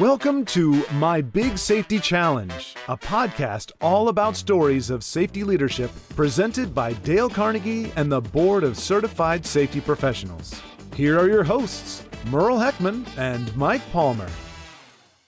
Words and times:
Welcome 0.00 0.46
to 0.46 0.82
My 0.94 1.20
Big 1.20 1.58
Safety 1.58 1.98
Challenge, 1.98 2.74
a 2.88 2.96
podcast 2.96 3.70
all 3.82 4.08
about 4.08 4.34
stories 4.34 4.88
of 4.88 5.04
safety 5.04 5.44
leadership 5.44 5.90
presented 6.16 6.74
by 6.74 6.94
Dale 6.94 7.28
Carnegie 7.28 7.92
and 7.96 8.10
the 8.10 8.22
Board 8.22 8.64
of 8.64 8.78
Certified 8.78 9.44
Safety 9.44 9.78
Professionals. 9.78 10.58
Here 10.94 11.20
are 11.20 11.28
your 11.28 11.44
hosts, 11.44 12.02
Merle 12.30 12.56
Heckman 12.56 13.06
and 13.18 13.54
Mike 13.58 13.82
Palmer. 13.92 14.30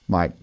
Mike, 0.07 0.33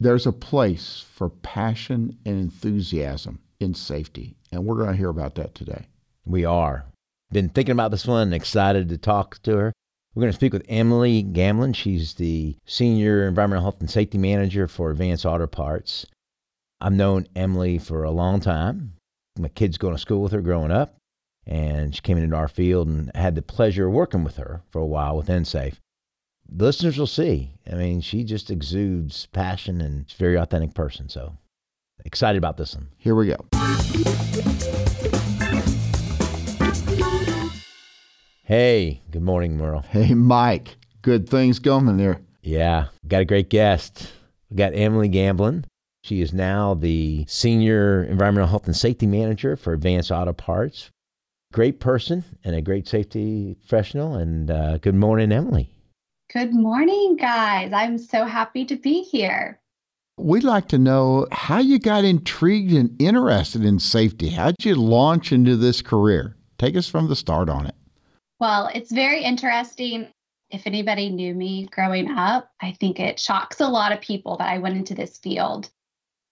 there's 0.00 0.26
a 0.26 0.32
place 0.32 1.04
for 1.14 1.28
passion 1.28 2.18
and 2.26 2.40
enthusiasm 2.40 3.38
in 3.60 3.72
safety, 3.72 4.34
and 4.50 4.64
we're 4.64 4.78
going 4.78 4.90
to 4.90 4.96
hear 4.96 5.10
about 5.10 5.36
that 5.36 5.54
today. 5.54 5.86
We 6.24 6.44
are. 6.44 6.86
Been 7.30 7.50
thinking 7.50 7.74
about 7.74 7.92
this 7.92 8.04
one, 8.04 8.32
excited 8.32 8.88
to 8.88 8.98
talk 8.98 9.40
to 9.44 9.56
her. 9.56 9.72
We're 10.16 10.22
going 10.22 10.32
to 10.32 10.36
speak 10.36 10.54
with 10.54 10.64
Emily 10.66 11.20
Gamblin. 11.20 11.74
She's 11.74 12.14
the 12.14 12.56
Senior 12.64 13.28
Environmental 13.28 13.64
Health 13.64 13.80
and 13.80 13.90
Safety 13.90 14.16
Manager 14.16 14.66
for 14.66 14.90
Advance 14.90 15.26
Auto 15.26 15.46
Parts. 15.46 16.06
I've 16.80 16.94
known 16.94 17.26
Emily 17.36 17.76
for 17.76 18.02
a 18.02 18.10
long 18.10 18.40
time. 18.40 18.94
My 19.38 19.48
kids 19.48 19.76
going 19.76 19.94
to 19.94 20.00
school 20.00 20.22
with 20.22 20.32
her 20.32 20.40
growing 20.40 20.70
up, 20.70 20.96
and 21.46 21.94
she 21.94 22.00
came 22.00 22.16
into 22.16 22.34
our 22.34 22.48
field 22.48 22.88
and 22.88 23.10
had 23.14 23.34
the 23.34 23.42
pleasure 23.42 23.88
of 23.88 23.92
working 23.92 24.24
with 24.24 24.36
her 24.36 24.62
for 24.70 24.80
a 24.80 24.86
while 24.86 25.18
with 25.18 25.26
NSAFE. 25.26 25.76
The 26.48 26.64
listeners 26.64 26.96
will 26.96 27.06
see. 27.06 27.52
I 27.70 27.74
mean, 27.74 28.00
she 28.00 28.24
just 28.24 28.50
exudes 28.50 29.26
passion 29.26 29.82
and 29.82 30.08
she's 30.08 30.18
a 30.18 30.22
very 30.24 30.36
authentic 30.36 30.72
person. 30.72 31.10
So 31.10 31.36
excited 32.06 32.38
about 32.38 32.56
this 32.56 32.74
one. 32.74 32.88
Here 32.96 33.14
we 33.14 33.26
go. 33.26 34.95
Hey, 38.46 39.02
good 39.10 39.22
morning, 39.22 39.56
Merle. 39.56 39.80
Hey, 39.80 40.14
Mike. 40.14 40.76
Good 41.02 41.28
things 41.28 41.58
going 41.58 41.96
there. 41.96 42.20
Yeah, 42.42 42.86
got 43.08 43.22
a 43.22 43.24
great 43.24 43.50
guest. 43.50 44.12
We 44.50 44.56
got 44.56 44.70
Emily 44.72 45.08
Gamblin. 45.08 45.64
She 46.04 46.20
is 46.20 46.32
now 46.32 46.74
the 46.74 47.24
Senior 47.26 48.04
Environmental 48.04 48.46
Health 48.46 48.66
and 48.66 48.76
Safety 48.76 49.04
Manager 49.04 49.56
for 49.56 49.72
Advance 49.72 50.12
Auto 50.12 50.32
Parts. 50.32 50.90
Great 51.52 51.80
person 51.80 52.24
and 52.44 52.54
a 52.54 52.62
great 52.62 52.86
safety 52.86 53.56
professional. 53.58 54.14
And 54.14 54.48
uh, 54.48 54.78
good 54.78 54.94
morning, 54.94 55.32
Emily. 55.32 55.68
Good 56.32 56.54
morning, 56.54 57.16
guys. 57.16 57.72
I'm 57.72 57.98
so 57.98 58.26
happy 58.26 58.64
to 58.66 58.76
be 58.76 59.02
here. 59.02 59.58
We'd 60.18 60.44
like 60.44 60.68
to 60.68 60.78
know 60.78 61.26
how 61.32 61.58
you 61.58 61.80
got 61.80 62.04
intrigued 62.04 62.70
and 62.70 62.94
interested 63.02 63.64
in 63.64 63.80
safety. 63.80 64.28
How'd 64.28 64.54
you 64.60 64.76
launch 64.76 65.32
into 65.32 65.56
this 65.56 65.82
career? 65.82 66.36
Take 66.58 66.76
us 66.76 66.88
from 66.88 67.08
the 67.08 67.16
start 67.16 67.48
on 67.48 67.66
it. 67.66 67.74
Well, 68.38 68.70
it's 68.74 68.92
very 68.92 69.22
interesting. 69.24 70.08
If 70.50 70.66
anybody 70.66 71.08
knew 71.08 71.34
me 71.34 71.66
growing 71.66 72.10
up, 72.10 72.50
I 72.60 72.72
think 72.72 73.00
it 73.00 73.18
shocks 73.18 73.60
a 73.60 73.68
lot 73.68 73.92
of 73.92 74.00
people 74.00 74.36
that 74.36 74.48
I 74.48 74.58
went 74.58 74.76
into 74.76 74.94
this 74.94 75.18
field. 75.18 75.70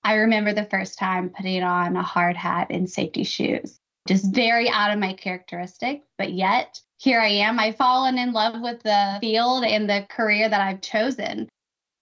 I 0.05 0.15
remember 0.15 0.53
the 0.53 0.67
first 0.67 0.99
time 0.99 1.31
putting 1.31 1.63
on 1.63 1.97
a 1.97 2.03
hard 2.03 2.37
hat 2.37 2.67
and 2.69 2.89
safety 2.89 3.25
shoes, 3.25 3.81
just 4.07 4.35
very 4.35 4.69
out 4.69 4.93
of 4.93 4.99
my 4.99 5.15
characteristic, 5.15 6.03
but 6.19 6.33
yet 6.35 6.79
here 6.99 7.21
I 7.21 7.29
am. 7.29 7.59
I've 7.59 7.77
fallen 7.77 8.19
in 8.19 8.35
love 8.35 8.61
with 8.61 8.83
the 8.83 9.19
field 9.23 9.65
and 9.65 9.89
the 9.89 10.07
career 10.11 10.49
that 10.49 10.61
I've 10.61 10.83
chosen. 10.83 11.49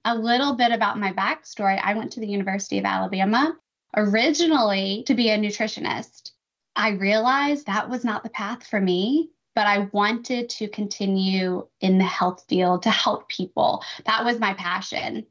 A 0.05 0.17
little 0.17 0.55
bit 0.55 0.73
about 0.73 0.99
my 0.99 1.13
backstory 1.13 1.81
I 1.83 1.95
went 1.95 2.13
to 2.13 2.21
the 2.21 2.27
University 2.27 2.79
of 2.79 2.85
Alabama 2.85 3.57
originally 3.97 5.05
to 5.07 5.15
be 5.15 5.31
a 5.31 5.39
nutritionist. 5.39 6.33
I 6.75 6.91
realized 6.91 7.67
that 7.67 7.89
was 7.89 8.05
not 8.05 8.25
the 8.25 8.31
path 8.31 8.67
for 8.67 8.81
me 8.81 9.31
but 9.55 9.67
I 9.67 9.89
wanted 9.93 10.49
to 10.51 10.69
continue 10.69 11.67
in 11.81 11.99
the 11.99 12.05
health 12.05 12.45
field 12.49 12.83
to 12.83 12.91
help 12.91 13.29
people. 13.29 13.85
That 14.07 14.25
was 14.25 14.39
my 14.39 14.55
passion. 14.55 15.27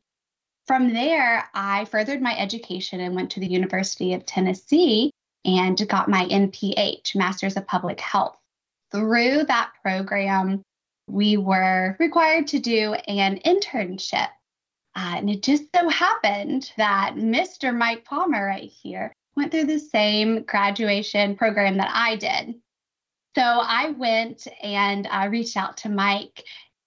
From 0.68 0.94
there, 0.94 1.50
I 1.54 1.86
furthered 1.86 2.22
my 2.22 2.38
education 2.38 3.00
and 3.00 3.16
went 3.16 3.32
to 3.32 3.40
the 3.40 3.52
University 3.52 4.14
of 4.14 4.26
Tennessee 4.26 5.12
and 5.44 5.88
got 5.88 6.08
my 6.08 6.26
MPH, 6.26 7.16
Master's 7.16 7.58
of 7.58 7.66
Public 7.66 8.00
Health. 8.00 8.38
Through 8.92 9.46
that 9.46 9.72
program, 9.82 10.64
we 11.08 11.38
were 11.38 11.96
required 12.00 12.48
to 12.48 12.60
do 12.60 12.94
an 12.94 13.40
internship. 13.46 14.30
Uh, 14.96 15.16
and 15.18 15.30
it 15.30 15.42
just 15.42 15.64
so 15.76 15.90
happened 15.90 16.72
that 16.78 17.16
Mr. 17.16 17.76
Mike 17.76 18.06
Palmer, 18.06 18.46
right 18.46 18.70
here, 18.70 19.14
went 19.36 19.52
through 19.52 19.66
the 19.66 19.80
same 19.80 20.44
graduation 20.44 21.36
program 21.36 21.78
that 21.78 21.92
I 21.94 22.18
did. 22.18 22.56
So 23.36 23.42
I 23.44 23.92
went 23.92 24.48
and 24.62 25.08
I 25.08 25.26
reached 25.26 25.56
out 25.56 25.78
to 25.78 25.90
Mike. 25.90 26.44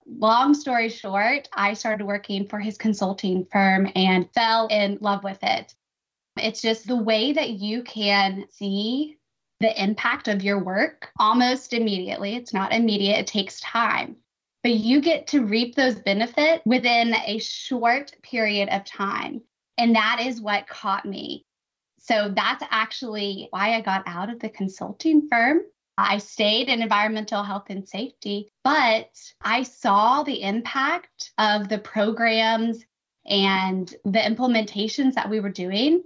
Long 0.07 0.53
story 0.53 0.91
short, 0.91 1.49
I 1.55 1.73
started 1.73 2.05
working 2.05 2.47
for 2.47 2.59
his 2.59 2.77
consulting 2.77 3.47
firm 3.51 3.91
and 3.95 4.31
fell 4.35 4.67
in 4.67 4.99
love 5.01 5.25
with 5.25 5.39
it. 5.43 5.75
It's 6.37 6.61
just 6.61 6.87
the 6.87 6.97
way 6.97 7.33
that 7.33 7.51
you 7.51 7.83
can 7.83 8.45
see 8.51 9.17
the 9.61 9.83
impact 9.83 10.29
of 10.29 10.43
your 10.43 10.63
work 10.63 11.11
almost 11.19 11.73
immediately. 11.73 12.37
It's 12.37 12.53
not 12.53 12.75
immediate, 12.75 13.21
it 13.21 13.27
takes 13.27 13.61
time. 13.61 14.17
But 14.63 14.75
you 14.75 15.01
get 15.01 15.29
to 15.29 15.45
reap 15.45 15.75
those 15.75 15.95
benefits 15.95 16.63
within 16.67 17.15
a 17.15 17.39
short 17.39 18.13
period 18.23 18.69
of 18.71 18.85
time. 18.85 19.41
And 19.79 19.95
that 19.95 20.21
is 20.21 20.41
what 20.41 20.67
caught 20.67 21.07
me. 21.07 21.47
So 21.99 22.31
that's 22.35 22.63
actually 22.71 23.49
why 23.51 23.75
I 23.75 23.81
got 23.81 24.03
out 24.07 24.31
of 24.31 24.41
the 24.41 24.51
consulting 24.51 25.29
firm 25.31 25.63
I 25.97 26.19
stayed 26.19 26.69
in 26.69 26.83
environmental 26.83 27.43
health 27.43 27.67
and 27.69 27.89
safety, 27.89 28.51
but 28.63 29.11
I 29.41 29.63
saw 29.63 30.23
the 30.23 30.43
impact 30.43 31.33
of 31.39 31.69
the 31.69 31.79
programs 31.79 32.85
and 33.27 33.89
the 34.05 34.19
implementations 34.19 35.15
that 35.15 35.31
we 35.31 35.41
were 35.41 35.51
doing. 35.51 36.03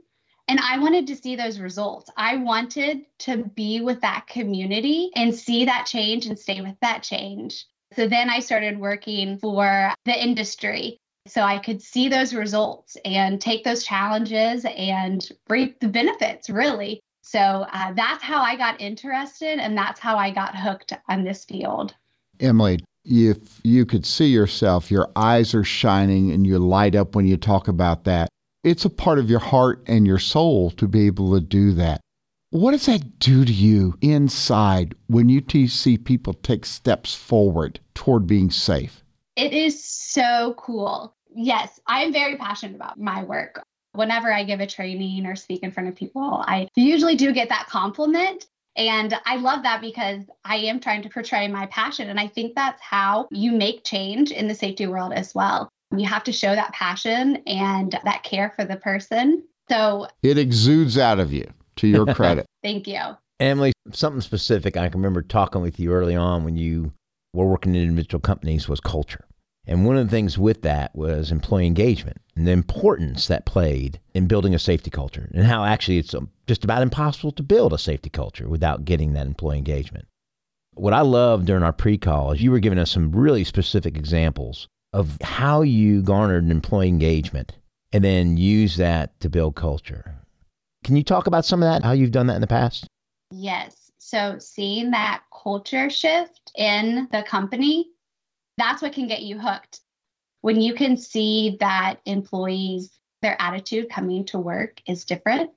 And 0.46 0.60
I 0.60 0.78
wanted 0.78 1.06
to 1.08 1.16
see 1.16 1.36
those 1.36 1.60
results. 1.60 2.10
I 2.16 2.36
wanted 2.36 3.02
to 3.20 3.44
be 3.44 3.80
with 3.80 4.00
that 4.00 4.26
community 4.26 5.10
and 5.14 5.34
see 5.34 5.66
that 5.66 5.86
change 5.86 6.26
and 6.26 6.38
stay 6.38 6.60
with 6.60 6.76
that 6.80 7.02
change. 7.02 7.66
So 7.94 8.08
then 8.08 8.30
I 8.30 8.40
started 8.40 8.78
working 8.78 9.38
for 9.38 9.92
the 10.04 10.22
industry 10.22 10.98
so 11.26 11.42
I 11.42 11.58
could 11.58 11.82
see 11.82 12.08
those 12.08 12.34
results 12.34 12.96
and 13.04 13.40
take 13.40 13.64
those 13.64 13.84
challenges 13.84 14.64
and 14.64 15.26
reap 15.48 15.80
the 15.80 15.88
benefits, 15.88 16.48
really. 16.48 17.00
So 17.30 17.66
uh, 17.74 17.92
that's 17.92 18.24
how 18.24 18.40
I 18.40 18.56
got 18.56 18.80
interested, 18.80 19.58
and 19.58 19.76
that's 19.76 20.00
how 20.00 20.16
I 20.16 20.30
got 20.30 20.56
hooked 20.56 20.94
on 21.10 21.24
this 21.24 21.44
field. 21.44 21.94
Emily, 22.40 22.78
if 23.04 23.60
you 23.64 23.84
could 23.84 24.06
see 24.06 24.28
yourself, 24.28 24.90
your 24.90 25.10
eyes 25.14 25.54
are 25.54 25.62
shining 25.62 26.30
and 26.30 26.46
you 26.46 26.58
light 26.58 26.94
up 26.94 27.14
when 27.14 27.26
you 27.26 27.36
talk 27.36 27.68
about 27.68 28.04
that. 28.04 28.30
It's 28.64 28.86
a 28.86 28.90
part 28.90 29.18
of 29.18 29.28
your 29.28 29.40
heart 29.40 29.84
and 29.86 30.06
your 30.06 30.18
soul 30.18 30.70
to 30.70 30.88
be 30.88 31.04
able 31.04 31.34
to 31.34 31.42
do 31.42 31.72
that. 31.72 32.00
What 32.48 32.70
does 32.70 32.86
that 32.86 33.18
do 33.18 33.44
to 33.44 33.52
you 33.52 33.98
inside 34.00 34.94
when 35.08 35.28
you 35.28 35.42
see 35.68 35.98
people 35.98 36.32
take 36.32 36.64
steps 36.64 37.14
forward 37.14 37.78
toward 37.92 38.26
being 38.26 38.50
safe? 38.50 39.04
It 39.36 39.52
is 39.52 39.84
so 39.84 40.54
cool. 40.56 41.14
Yes, 41.36 41.78
I 41.86 42.04
am 42.04 42.12
very 42.14 42.38
passionate 42.38 42.76
about 42.76 42.98
my 42.98 43.22
work 43.22 43.62
whenever 43.98 44.32
I 44.32 44.44
give 44.44 44.60
a 44.60 44.66
training 44.66 45.26
or 45.26 45.34
speak 45.34 45.64
in 45.64 45.72
front 45.72 45.88
of 45.88 45.96
people, 45.96 46.44
I 46.46 46.68
usually 46.76 47.16
do 47.16 47.32
get 47.32 47.48
that 47.48 47.66
compliment. 47.68 48.46
And 48.76 49.12
I 49.26 49.36
love 49.36 49.64
that 49.64 49.80
because 49.80 50.22
I 50.44 50.56
am 50.56 50.78
trying 50.78 51.02
to 51.02 51.08
portray 51.08 51.48
my 51.48 51.66
passion. 51.66 52.08
And 52.08 52.20
I 52.20 52.28
think 52.28 52.54
that's 52.54 52.80
how 52.80 53.26
you 53.32 53.50
make 53.50 53.84
change 53.84 54.30
in 54.30 54.46
the 54.46 54.54
safety 54.54 54.86
world 54.86 55.12
as 55.12 55.34
well. 55.34 55.68
You 55.96 56.06
have 56.06 56.22
to 56.24 56.32
show 56.32 56.54
that 56.54 56.72
passion 56.72 57.42
and 57.48 57.98
that 58.04 58.22
care 58.22 58.52
for 58.54 58.64
the 58.64 58.76
person. 58.76 59.42
So 59.68 60.06
it 60.22 60.38
exudes 60.38 60.96
out 60.96 61.18
of 61.18 61.32
you 61.32 61.46
to 61.76 61.88
your 61.88 62.06
credit. 62.14 62.46
Thank 62.62 62.86
you. 62.86 63.00
Emily, 63.40 63.72
something 63.92 64.20
specific 64.20 64.76
I 64.76 64.88
can 64.88 65.00
remember 65.00 65.22
talking 65.22 65.60
with 65.60 65.80
you 65.80 65.92
early 65.92 66.14
on 66.14 66.44
when 66.44 66.56
you 66.56 66.92
were 67.34 67.46
working 67.46 67.74
in 67.74 67.82
individual 67.82 68.20
companies 68.20 68.68
was 68.68 68.80
culture. 68.80 69.24
And 69.68 69.84
one 69.84 69.98
of 69.98 70.06
the 70.06 70.10
things 70.10 70.38
with 70.38 70.62
that 70.62 70.96
was 70.96 71.30
employee 71.30 71.66
engagement 71.66 72.16
and 72.34 72.46
the 72.46 72.52
importance 72.52 73.28
that 73.28 73.44
played 73.44 74.00
in 74.14 74.26
building 74.26 74.54
a 74.54 74.58
safety 74.58 74.90
culture 74.90 75.30
and 75.34 75.44
how 75.44 75.62
actually 75.62 75.98
it's 75.98 76.14
um, 76.14 76.30
just 76.46 76.64
about 76.64 76.80
impossible 76.80 77.32
to 77.32 77.42
build 77.42 77.74
a 77.74 77.78
safety 77.78 78.08
culture 78.08 78.48
without 78.48 78.86
getting 78.86 79.12
that 79.12 79.26
employee 79.26 79.58
engagement. 79.58 80.06
What 80.72 80.94
I 80.94 81.02
loved 81.02 81.46
during 81.46 81.62
our 81.62 81.74
pre 81.74 81.98
call 81.98 82.32
is 82.32 82.40
you 82.40 82.50
were 82.50 82.60
giving 82.60 82.78
us 82.78 82.90
some 82.90 83.12
really 83.12 83.44
specific 83.44 83.94
examples 83.94 84.68
of 84.94 85.18
how 85.20 85.60
you 85.60 86.00
garnered 86.00 86.44
an 86.44 86.50
employee 86.50 86.88
engagement 86.88 87.52
and 87.92 88.02
then 88.02 88.38
use 88.38 88.76
that 88.76 89.20
to 89.20 89.28
build 89.28 89.54
culture. 89.54 90.16
Can 90.82 90.96
you 90.96 91.04
talk 91.04 91.26
about 91.26 91.44
some 91.44 91.62
of 91.62 91.68
that, 91.68 91.84
how 91.84 91.92
you've 91.92 92.10
done 92.10 92.28
that 92.28 92.36
in 92.36 92.40
the 92.40 92.46
past? 92.46 92.86
Yes. 93.30 93.90
So, 93.98 94.36
seeing 94.38 94.92
that 94.92 95.24
culture 95.42 95.90
shift 95.90 96.52
in 96.56 97.08
the 97.12 97.22
company 97.24 97.90
that's 98.58 98.82
what 98.82 98.92
can 98.92 99.06
get 99.06 99.22
you 99.22 99.38
hooked. 99.38 99.80
When 100.42 100.60
you 100.60 100.74
can 100.74 100.96
see 100.96 101.56
that 101.60 101.96
employees, 102.04 102.90
their 103.22 103.40
attitude 103.40 103.88
coming 103.90 104.24
to 104.26 104.38
work 104.38 104.80
is 104.86 105.04
different, 105.04 105.50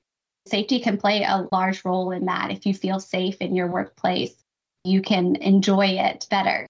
safety 0.46 0.80
can 0.80 0.96
play 0.98 1.22
a 1.22 1.46
large 1.52 1.84
role 1.84 2.10
in 2.12 2.26
that. 2.26 2.50
If 2.50 2.66
you 2.66 2.74
feel 2.74 3.00
safe 3.00 3.40
in 3.40 3.54
your 3.54 3.68
workplace, 3.68 4.34
you 4.84 5.02
can 5.02 5.36
enjoy 5.36 5.86
it 5.98 6.26
better. 6.30 6.66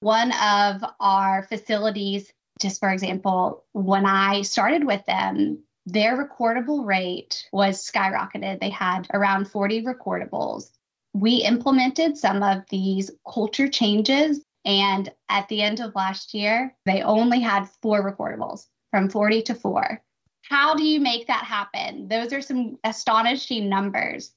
One 0.00 0.32
of 0.32 0.84
our 1.00 1.44
facilities 1.44 2.30
Just 2.60 2.80
for 2.80 2.90
example, 2.90 3.64
when 3.72 4.06
I 4.06 4.42
started 4.42 4.84
with 4.84 5.04
them, 5.06 5.62
their 5.84 6.16
recordable 6.16 6.84
rate 6.84 7.46
was 7.52 7.86
skyrocketed. 7.86 8.60
They 8.60 8.70
had 8.70 9.06
around 9.12 9.50
40 9.50 9.82
recordables. 9.84 10.70
We 11.12 11.36
implemented 11.36 12.16
some 12.16 12.42
of 12.42 12.64
these 12.70 13.10
culture 13.30 13.68
changes, 13.68 14.42
and 14.66 15.08
at 15.28 15.48
the 15.48 15.62
end 15.62 15.80
of 15.80 15.94
last 15.94 16.34
year, 16.34 16.74
they 16.84 17.02
only 17.02 17.40
had 17.40 17.70
four 17.80 18.02
recordables 18.02 18.66
from 18.90 19.08
40 19.08 19.42
to 19.42 19.54
four. 19.54 20.02
How 20.42 20.74
do 20.74 20.82
you 20.84 21.00
make 21.00 21.28
that 21.28 21.44
happen? 21.44 22.08
Those 22.08 22.32
are 22.32 22.42
some 22.42 22.76
astonishing 22.82 23.68
numbers. 23.68 24.32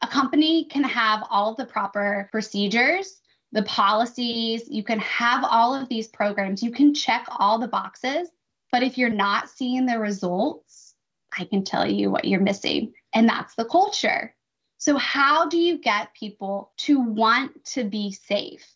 A 0.00 0.06
company 0.06 0.66
can 0.66 0.84
have 0.84 1.24
all 1.28 1.54
the 1.54 1.66
proper 1.66 2.28
procedures, 2.30 3.20
the 3.50 3.64
policies, 3.64 4.62
you 4.68 4.84
can 4.84 5.00
have 5.00 5.44
all 5.44 5.74
of 5.74 5.88
these 5.88 6.08
programs, 6.08 6.62
you 6.62 6.70
can 6.70 6.94
check 6.94 7.26
all 7.38 7.58
the 7.58 7.68
boxes, 7.68 8.28
but 8.70 8.82
if 8.82 8.96
you're 8.96 9.10
not 9.10 9.50
seeing 9.50 9.86
the 9.86 9.98
results, 9.98 10.94
I 11.36 11.44
can 11.44 11.64
tell 11.64 11.90
you 11.90 12.10
what 12.10 12.24
you're 12.24 12.40
missing, 12.40 12.92
and 13.12 13.28
that's 13.28 13.54
the 13.56 13.64
culture. 13.64 14.34
So, 14.78 14.96
how 14.96 15.48
do 15.48 15.58
you 15.58 15.78
get 15.78 16.14
people 16.14 16.72
to 16.78 16.98
want 16.98 17.64
to 17.66 17.84
be 17.84 18.12
safe? 18.12 18.66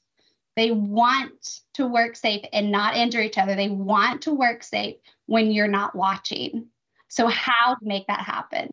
They 0.56 0.70
want 0.70 1.60
to 1.74 1.86
work 1.86 2.16
safe 2.16 2.42
and 2.52 2.72
not 2.72 2.96
injure 2.96 3.20
each 3.20 3.36
other. 3.36 3.54
They 3.54 3.68
want 3.68 4.22
to 4.22 4.32
work 4.32 4.62
safe 4.62 4.96
when 5.26 5.50
you're 5.50 5.68
not 5.68 5.94
watching. 5.94 6.66
So, 7.08 7.28
how 7.28 7.74
to 7.74 7.86
make 7.86 8.06
that 8.06 8.20
happen? 8.20 8.70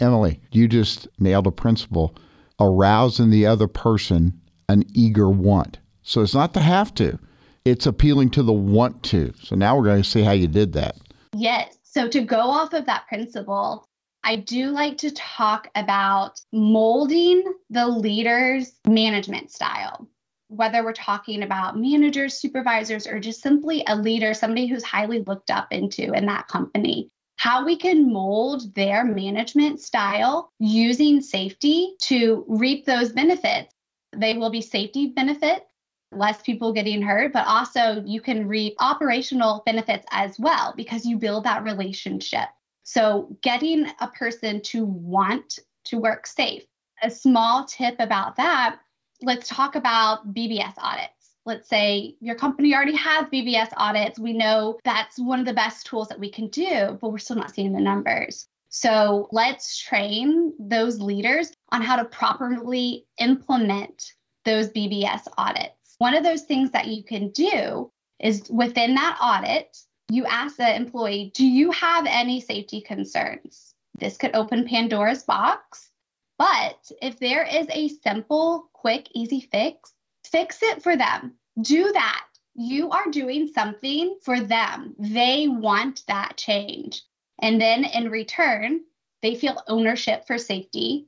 Emily, 0.00 0.40
you 0.50 0.66
just 0.66 1.08
nailed 1.18 1.46
a 1.46 1.52
principle 1.52 2.16
arousing 2.60 3.30
the 3.30 3.46
other 3.46 3.68
person 3.68 4.40
an 4.68 4.84
eager 4.92 5.30
want. 5.30 5.78
So, 6.02 6.22
it's 6.22 6.34
not 6.34 6.52
the 6.52 6.60
have 6.60 6.92
to, 6.94 7.18
it's 7.64 7.86
appealing 7.86 8.30
to 8.30 8.42
the 8.42 8.52
want 8.52 9.02
to. 9.04 9.32
So, 9.40 9.54
now 9.54 9.76
we're 9.76 9.84
going 9.84 10.02
to 10.02 10.08
see 10.08 10.22
how 10.22 10.32
you 10.32 10.48
did 10.48 10.72
that. 10.72 10.96
Yes. 11.34 11.78
So, 11.84 12.08
to 12.08 12.20
go 12.22 12.40
off 12.40 12.72
of 12.72 12.86
that 12.86 13.06
principle, 13.06 13.86
I 14.24 14.36
do 14.36 14.70
like 14.70 14.98
to 14.98 15.12
talk 15.12 15.68
about 15.74 16.40
molding 16.52 17.44
the 17.70 17.86
leader's 17.86 18.72
management 18.86 19.50
style. 19.52 20.08
Whether 20.50 20.82
we're 20.82 20.92
talking 20.92 21.44
about 21.44 21.78
managers, 21.78 22.34
supervisors, 22.34 23.06
or 23.06 23.20
just 23.20 23.40
simply 23.40 23.84
a 23.86 23.94
leader, 23.94 24.34
somebody 24.34 24.66
who's 24.66 24.82
highly 24.82 25.20
looked 25.20 25.50
up 25.50 25.72
into 25.72 26.12
in 26.12 26.26
that 26.26 26.48
company, 26.48 27.08
how 27.36 27.64
we 27.64 27.76
can 27.76 28.12
mold 28.12 28.74
their 28.74 29.04
management 29.04 29.80
style 29.80 30.52
using 30.58 31.20
safety 31.20 31.94
to 32.00 32.44
reap 32.48 32.84
those 32.84 33.12
benefits. 33.12 33.72
They 34.14 34.36
will 34.36 34.50
be 34.50 34.60
safety 34.60 35.06
benefits, 35.06 35.64
less 36.10 36.42
people 36.42 36.72
getting 36.72 37.00
hurt, 37.00 37.32
but 37.32 37.46
also 37.46 38.02
you 38.04 38.20
can 38.20 38.48
reap 38.48 38.74
operational 38.80 39.62
benefits 39.64 40.04
as 40.10 40.36
well 40.38 40.74
because 40.76 41.06
you 41.06 41.16
build 41.16 41.44
that 41.44 41.62
relationship. 41.62 42.48
So, 42.82 43.36
getting 43.40 43.86
a 44.00 44.08
person 44.08 44.60
to 44.62 44.84
want 44.84 45.60
to 45.84 45.98
work 45.98 46.26
safe. 46.26 46.64
A 47.04 47.10
small 47.10 47.64
tip 47.66 47.96
about 48.00 48.34
that 48.36 48.80
let's 49.22 49.48
talk 49.48 49.74
about 49.74 50.34
BBS 50.34 50.74
audits. 50.78 51.36
Let's 51.46 51.68
say 51.68 52.16
your 52.20 52.34
company 52.34 52.74
already 52.74 52.96
has 52.96 53.26
BBS 53.26 53.68
audits. 53.76 54.18
We 54.18 54.32
know 54.32 54.78
that's 54.84 55.18
one 55.18 55.40
of 55.40 55.46
the 55.46 55.54
best 55.54 55.86
tools 55.86 56.08
that 56.08 56.20
we 56.20 56.30
can 56.30 56.48
do, 56.48 56.98
but 57.00 57.10
we're 57.10 57.18
still 57.18 57.36
not 57.36 57.54
seeing 57.54 57.72
the 57.72 57.80
numbers. 57.80 58.46
So 58.68 59.28
let's 59.32 59.78
train 59.78 60.52
those 60.60 61.00
leaders 61.00 61.52
on 61.72 61.82
how 61.82 61.96
to 61.96 62.04
properly 62.04 63.06
implement 63.18 64.14
those 64.44 64.68
BBS 64.68 65.26
audits. 65.36 65.96
One 65.98 66.14
of 66.14 66.22
those 66.22 66.42
things 66.42 66.70
that 66.70 66.86
you 66.86 67.02
can 67.02 67.30
do 67.30 67.90
is 68.20 68.48
within 68.48 68.94
that 68.94 69.18
audit, 69.20 69.76
you 70.08 70.24
ask 70.26 70.56
the 70.56 70.74
employee, 70.74 71.32
Do 71.34 71.46
you 71.46 71.70
have 71.72 72.06
any 72.08 72.40
safety 72.40 72.80
concerns? 72.80 73.74
This 73.98 74.16
could 74.16 74.34
open 74.34 74.66
Pandora's 74.66 75.24
box. 75.24 75.90
But 76.38 76.90
if 77.02 77.18
there 77.18 77.44
is 77.44 77.66
a 77.70 77.88
simple, 77.88 78.69
quick, 78.80 79.08
easy 79.14 79.40
fix, 79.40 79.92
fix 80.24 80.62
it 80.62 80.82
for 80.82 80.96
them. 80.96 81.34
Do 81.60 81.92
that. 81.92 82.26
You 82.54 82.90
are 82.90 83.10
doing 83.10 83.48
something 83.54 84.18
for 84.22 84.40
them. 84.40 84.94
They 84.98 85.48
want 85.48 86.02
that 86.08 86.36
change. 86.36 87.02
And 87.40 87.60
then 87.60 87.84
in 87.84 88.10
return, 88.10 88.80
they 89.22 89.34
feel 89.34 89.62
ownership 89.68 90.26
for 90.26 90.38
safety. 90.38 91.06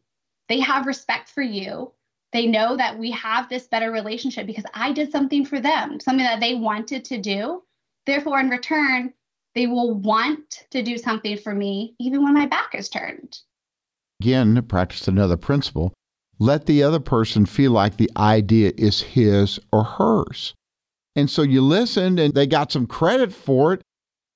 They 0.49 0.61
have 0.61 0.87
respect 0.87 1.31
for 1.31 1.43
you. 1.43 1.93
They 2.33 2.47
know 2.47 2.77
that 2.77 2.99
we 2.99 3.11
have 3.13 3.49
this 3.49 3.67
better 3.67 3.91
relationship 3.91 4.47
because 4.47 4.65
I 4.75 4.93
did 4.93 5.11
something 5.11 5.45
for 5.45 5.61
them, 5.61 6.01
something 6.01 6.25
that 6.25 6.41
they 6.41 6.55
wanted 6.55 7.05
to 7.07 7.19
do. 7.19 7.63
Therefore, 8.07 8.41
in 8.41 8.49
return, 8.49 9.13
they 9.55 9.67
will 9.67 9.95
want 9.95 10.65
to 10.71 10.83
do 10.83 10.97
something 10.97 11.37
for 11.37 11.55
me 11.55 11.95
even 11.99 12.23
when 12.23 12.35
my 12.35 12.47
back 12.47 12.75
is 12.75 12.89
turned. 12.89 13.39
Again, 14.21 14.63
practice 14.63 15.09
another 15.09 15.37
principle. 15.37 15.93
Let 16.43 16.67
the 16.67 16.83
other 16.83 16.99
person 16.99 17.47
feel 17.47 17.71
like 17.71 17.99
the 17.99 18.11
idea 18.17 18.73
is 18.77 19.00
his 19.00 19.61
or 19.73 19.85
hers. 19.85 20.55
And 21.15 21.31
so 21.31 21.43
you 21.43 21.62
listened 21.62 22.19
and 22.19 22.35
they 22.35 22.49
got 22.49 22.73
some 22.73 22.89
credit 22.89 23.33
for 23.33 23.75
it, 23.75 23.83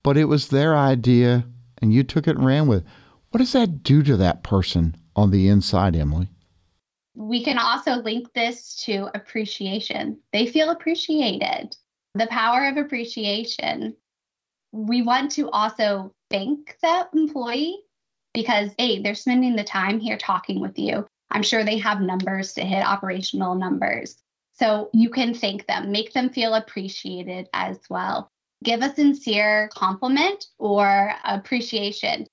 but 0.05 0.17
it 0.17 0.27
was 0.27 0.47
their 0.47 0.77
idea 0.77 1.49
and 1.83 1.93
you 1.93 2.05
took 2.05 2.29
it 2.29 2.37
and 2.37 2.47
ran 2.47 2.69
with 2.69 2.83
it. 2.83 2.89
What 3.31 3.39
does 3.39 3.55
that 3.55 3.83
do 3.83 4.05
to 4.05 4.17
that 4.19 4.45
person 4.45 4.95
on 5.17 5.33
the 5.33 5.49
inside, 5.49 5.97
Emily? 5.97 6.29
We 7.17 7.43
can 7.43 7.59
also 7.59 7.97
link 7.97 8.33
this 8.35 8.77
to 8.85 9.11
appreciation. 9.13 10.21
They 10.33 10.47
feel 10.47 10.71
appreciated 10.71 11.77
the 12.15 12.29
power 12.29 12.69
of 12.69 12.77
appreciation. 12.77 13.97
We 14.71 15.03
want 15.03 15.33
to 15.33 15.51
also 15.51 16.13
thank 16.31 16.77
that 16.83 17.09
employee 17.15 17.81
because, 18.33 18.71
A, 18.79 19.03
they're 19.03 19.17
spending 19.17 19.57
the 19.57 19.65
time 19.65 19.99
here 19.99 20.17
talking 20.17 20.61
with 20.61 20.79
you. 20.79 21.05
I'm 21.37 21.43
sure 21.43 21.65
they 21.65 21.77
have 21.81 22.01
numbers 22.01 22.55
to 22.55 22.63
hit, 22.63 22.83
operational 22.83 23.57
numbers. 23.57 24.17
So 24.55 24.89
you 24.95 25.11
can 25.11 25.35
thank 25.35 25.67
them, 25.67 25.93
make 25.93 26.15
them 26.15 26.31
feel 26.31 26.55
appreciated 26.55 27.51
as 27.53 27.79
well. 27.91 28.31
Give 28.65 28.81
a 28.81 28.95
sincere 28.95 29.69
compliment 29.75 30.47
or 30.59 31.13
appreciation. 31.27 32.27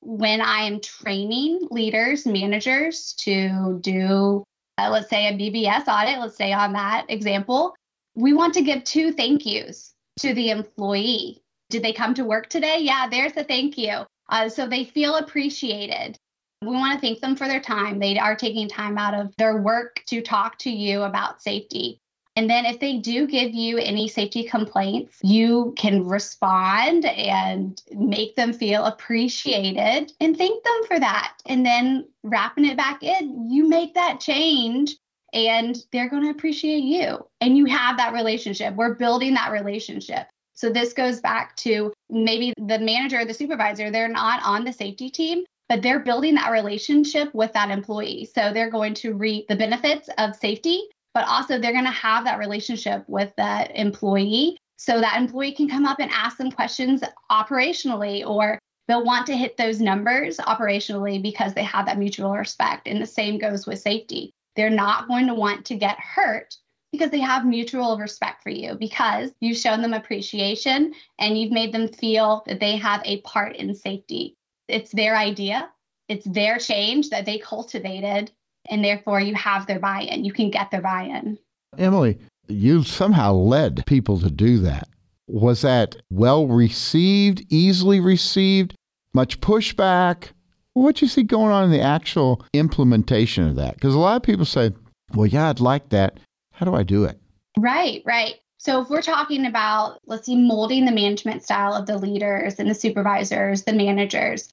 When 0.00 0.40
I 0.40 0.62
am 0.62 0.80
training 0.80 1.68
leaders, 1.70 2.26
managers 2.26 3.14
to 3.20 3.78
do, 3.80 4.42
uh, 4.76 4.90
let's 4.90 5.08
say, 5.08 5.28
a 5.28 5.38
BBS 5.38 5.86
audit, 5.86 6.18
let's 6.18 6.36
say 6.36 6.52
on 6.52 6.72
that 6.72 7.06
example, 7.08 7.76
we 8.16 8.32
want 8.32 8.54
to 8.54 8.62
give 8.62 8.82
two 8.82 9.12
thank 9.12 9.46
yous 9.46 9.94
to 10.18 10.34
the 10.34 10.50
employee. 10.50 11.44
Did 11.70 11.84
they 11.84 11.92
come 11.92 12.14
to 12.14 12.24
work 12.24 12.48
today? 12.48 12.78
Yeah, 12.80 13.06
there's 13.08 13.36
a 13.36 13.44
thank 13.44 13.78
you. 13.78 13.98
Uh, 14.28 14.48
so 14.48 14.66
they 14.66 14.84
feel 14.84 15.14
appreciated. 15.14 16.18
We 16.62 16.68
want 16.68 16.94
to 16.94 17.00
thank 17.00 17.20
them 17.20 17.36
for 17.36 17.46
their 17.46 17.60
time. 17.60 17.98
They 17.98 18.18
are 18.18 18.34
taking 18.34 18.68
time 18.68 18.98
out 18.98 19.14
of 19.14 19.34
their 19.36 19.58
work 19.58 20.02
to 20.06 20.20
talk 20.20 20.58
to 20.58 20.70
you 20.70 21.02
about 21.02 21.40
safety. 21.40 22.00
And 22.36 22.48
then 22.48 22.66
if 22.66 22.78
they 22.78 22.98
do 22.98 23.26
give 23.26 23.52
you 23.52 23.78
any 23.78 24.06
safety 24.06 24.44
complaints, 24.44 25.18
you 25.24 25.74
can 25.76 26.06
respond 26.06 27.04
and 27.04 27.82
make 27.92 28.36
them 28.36 28.52
feel 28.52 28.84
appreciated 28.84 30.12
and 30.20 30.36
thank 30.36 30.62
them 30.62 30.86
for 30.86 31.00
that. 31.00 31.34
And 31.46 31.66
then 31.66 32.06
wrapping 32.22 32.64
it 32.64 32.76
back 32.76 33.02
in, 33.02 33.50
you 33.50 33.68
make 33.68 33.94
that 33.94 34.20
change 34.20 34.96
and 35.32 35.76
they're 35.90 36.08
going 36.08 36.22
to 36.22 36.30
appreciate 36.30 36.84
you. 36.84 37.26
And 37.40 37.56
you 37.56 37.64
have 37.66 37.96
that 37.96 38.12
relationship. 38.12 38.74
We're 38.74 38.94
building 38.94 39.34
that 39.34 39.50
relationship. 39.50 40.28
So 40.54 40.70
this 40.70 40.92
goes 40.92 41.20
back 41.20 41.56
to 41.56 41.92
maybe 42.08 42.52
the 42.56 42.78
manager 42.78 43.20
or 43.20 43.24
the 43.24 43.34
supervisor, 43.34 43.90
they're 43.90 44.08
not 44.08 44.42
on 44.44 44.64
the 44.64 44.72
safety 44.72 45.10
team, 45.10 45.44
but 45.68 45.82
they're 45.82 46.00
building 46.00 46.34
that 46.34 46.50
relationship 46.50 47.32
with 47.34 47.52
that 47.52 47.70
employee. 47.70 48.28
So 48.34 48.52
they're 48.52 48.70
going 48.70 48.94
to 48.94 49.14
reap 49.14 49.48
the 49.48 49.56
benefits 49.56 50.08
of 50.18 50.34
safety, 50.34 50.82
but 51.14 51.26
also 51.26 51.58
they're 51.58 51.72
going 51.72 51.84
to 51.84 51.90
have 51.90 52.24
that 52.24 52.38
relationship 52.38 53.04
with 53.06 53.32
that 53.36 53.76
employee. 53.76 54.56
So 54.76 55.00
that 55.00 55.18
employee 55.20 55.52
can 55.52 55.68
come 55.68 55.84
up 55.84 55.98
and 55.98 56.10
ask 56.12 56.38
them 56.38 56.50
questions 56.50 57.02
operationally, 57.30 58.26
or 58.26 58.58
they'll 58.86 59.04
want 59.04 59.26
to 59.26 59.36
hit 59.36 59.56
those 59.56 59.80
numbers 59.80 60.38
operationally 60.38 61.22
because 61.22 61.52
they 61.52 61.64
have 61.64 61.86
that 61.86 61.98
mutual 61.98 62.32
respect. 62.32 62.86
And 62.86 63.02
the 63.02 63.06
same 63.06 63.38
goes 63.38 63.66
with 63.66 63.80
safety. 63.80 64.32
They're 64.56 64.70
not 64.70 65.08
going 65.08 65.26
to 65.26 65.34
want 65.34 65.66
to 65.66 65.76
get 65.76 65.98
hurt 66.00 66.56
because 66.92 67.10
they 67.10 67.20
have 67.20 67.44
mutual 67.44 67.98
respect 67.98 68.42
for 68.42 68.50
you 68.50 68.74
because 68.74 69.30
you've 69.40 69.58
shown 69.58 69.82
them 69.82 69.92
appreciation 69.92 70.94
and 71.18 71.38
you've 71.38 71.52
made 71.52 71.72
them 71.72 71.88
feel 71.88 72.42
that 72.46 72.60
they 72.60 72.76
have 72.76 73.02
a 73.04 73.20
part 73.20 73.56
in 73.56 73.74
safety. 73.74 74.37
It's 74.68 74.92
their 74.92 75.16
idea, 75.16 75.70
it's 76.08 76.26
their 76.26 76.58
change 76.58 77.10
that 77.10 77.26
they 77.26 77.38
cultivated, 77.38 78.30
and 78.68 78.84
therefore 78.84 79.20
you 79.20 79.34
have 79.34 79.66
their 79.66 79.78
buy 79.78 80.02
in. 80.02 80.24
You 80.24 80.32
can 80.32 80.50
get 80.50 80.70
their 80.70 80.82
buy 80.82 81.04
in. 81.04 81.38
Emily, 81.76 82.18
you 82.48 82.82
somehow 82.82 83.32
led 83.32 83.84
people 83.86 84.18
to 84.20 84.30
do 84.30 84.58
that. 84.58 84.88
Was 85.26 85.62
that 85.62 85.96
well 86.10 86.46
received, 86.46 87.44
easily 87.50 88.00
received, 88.00 88.74
much 89.12 89.40
pushback? 89.40 90.28
What 90.72 91.02
you 91.02 91.08
see 91.08 91.22
going 91.22 91.52
on 91.52 91.64
in 91.64 91.70
the 91.70 91.82
actual 91.82 92.44
implementation 92.54 93.46
of 93.48 93.56
that? 93.56 93.74
Because 93.74 93.94
a 93.94 93.98
lot 93.98 94.16
of 94.16 94.22
people 94.22 94.44
say, 94.44 94.72
well, 95.14 95.26
yeah, 95.26 95.48
I'd 95.48 95.60
like 95.60 95.90
that. 95.90 96.18
How 96.52 96.64
do 96.64 96.74
I 96.74 96.82
do 96.82 97.04
it? 97.04 97.18
Right, 97.58 98.02
right. 98.06 98.36
So, 98.60 98.80
if 98.82 98.90
we're 98.90 99.02
talking 99.02 99.46
about, 99.46 99.98
let's 100.06 100.26
see, 100.26 100.34
molding 100.34 100.84
the 100.84 100.92
management 100.92 101.44
style 101.44 101.74
of 101.74 101.86
the 101.86 101.96
leaders 101.96 102.58
and 102.58 102.68
the 102.68 102.74
supervisors, 102.74 103.62
the 103.62 103.72
managers, 103.72 104.48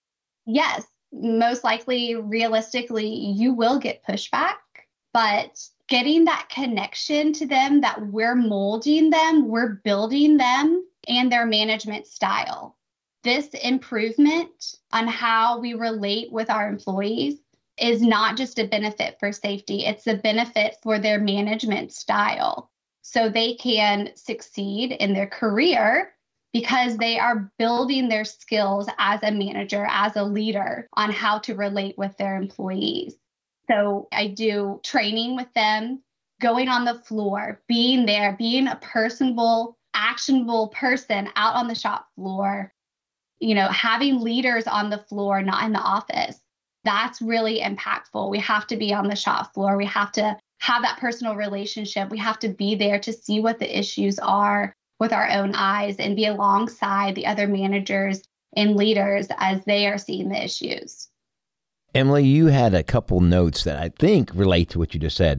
yes, 0.46 0.86
most 1.12 1.64
likely, 1.64 2.16
realistically, 2.16 3.08
you 3.08 3.54
will 3.54 3.80
get 3.80 4.06
pushback, 4.06 4.56
but 5.14 5.60
getting 5.88 6.25
that 6.25 6.50
connection 6.50 7.32
to 7.34 7.46
them 7.46 7.82
that 7.82 8.08
we're 8.08 8.36
molding 8.36 9.10
them, 9.10 9.48
we're 9.48 9.75
building 9.84 10.38
them 10.38 10.86
and 11.08 11.32
their 11.32 11.46
management 11.46 12.08
style. 12.08 12.78
This 13.24 13.48
improvement 13.50 14.75
on 14.92 15.08
how 15.08 15.60
we 15.60 15.74
relate 15.74 16.32
with 16.32 16.50
our 16.50 16.68
employees 16.68 17.40
is 17.78 18.02
not 18.02 18.38
just 18.38 18.60
a 18.60 18.68
benefit 18.68 19.18
for 19.20 19.32
safety, 19.32 19.86
it's 19.86 20.08
a 20.08 20.16
benefit 20.16 20.78
for 20.82 21.00
their 21.00 21.20
management 21.20 21.92
style. 21.92 22.72
So 23.02 23.30
they 23.30 23.56
can 23.56 24.12
succeed 24.16 24.92
in 24.94 25.14
their 25.14 25.28
career 25.28 26.15
because 26.56 26.96
they 26.96 27.20
are 27.20 27.52
building 27.60 28.08
their 28.08 28.24
skills 28.24 28.88
as 28.98 29.22
a 29.24 29.32
manager, 29.32 29.86
as 29.90 30.16
a 30.16 30.24
leader 30.24 30.88
on 30.94 31.12
how 31.12 31.38
to 31.38 31.54
relate 31.54 31.98
with 31.98 32.16
their 32.16 32.38
employees. 32.38 33.14
So 33.70 34.08
I 34.14 34.28
do 34.28 34.80
training 34.82 35.36
with 35.36 35.52
them, 35.54 36.02
going 36.40 36.70
on 36.70 36.86
the 36.86 36.94
floor, 37.00 37.62
being 37.68 38.06
there, 38.06 38.38
being 38.40 38.70
a 38.70 38.78
personable, 38.78 39.78
actionable 39.94 40.70
person 40.70 41.28
out 41.36 41.56
on 41.56 41.68
the 41.68 41.76
shop 41.76 42.08
floor, 42.16 42.72
you 43.42 43.54
know, 43.54 43.68
having 43.68 44.22
leaders 44.22 44.66
on 44.66 44.90
the 44.90 45.00
floor, 45.10 45.42
not 45.42 45.66
in 45.66 45.74
the 45.74 45.80
office. 45.80 46.40
That's 46.86 47.22
really 47.22 47.60
impactful. 47.60 48.30
We 48.30 48.40
have 48.40 48.66
to 48.68 48.78
be 48.78 48.94
on 48.94 49.10
the 49.10 49.18
shop 49.18 49.54
floor. 49.54 49.76
We 49.76 49.88
have 49.88 50.14
to 50.14 50.38
have 50.60 50.84
that 50.84 51.00
personal 51.02 51.36
relationship. 51.36 52.10
We 52.10 52.20
have 52.20 52.40
to 52.40 52.48
be 52.48 52.76
there 52.76 53.00
to 53.00 53.12
see 53.12 53.42
what 53.42 53.60
the 53.60 53.78
issues 53.78 54.20
are 54.20 54.74
with 55.00 55.12
our 55.12 55.30
own 55.30 55.54
eyes 55.56 55.98
and 55.98 56.16
be 56.16 56.25
alongside 56.25 57.16
the 57.16 57.25
other 57.25 57.48
managers 57.48 58.24
and 58.56 58.75
leaders 58.75 59.28
as 59.38 59.64
they 59.66 59.88
are 59.88 59.98
seeing 59.98 60.30
the 60.30 60.44
issues. 60.44 61.10
Emily, 61.94 62.25
you 62.25 62.48
had 62.48 62.74
a 62.74 62.84
couple 62.84 63.22
notes 63.22 63.64
that 63.64 63.78
I 63.78 63.90
think 63.90 64.32
relate 64.34 64.70
to 64.70 64.80
what 64.80 64.94
you 64.94 65.00
just 65.00 65.18
said. 65.18 65.38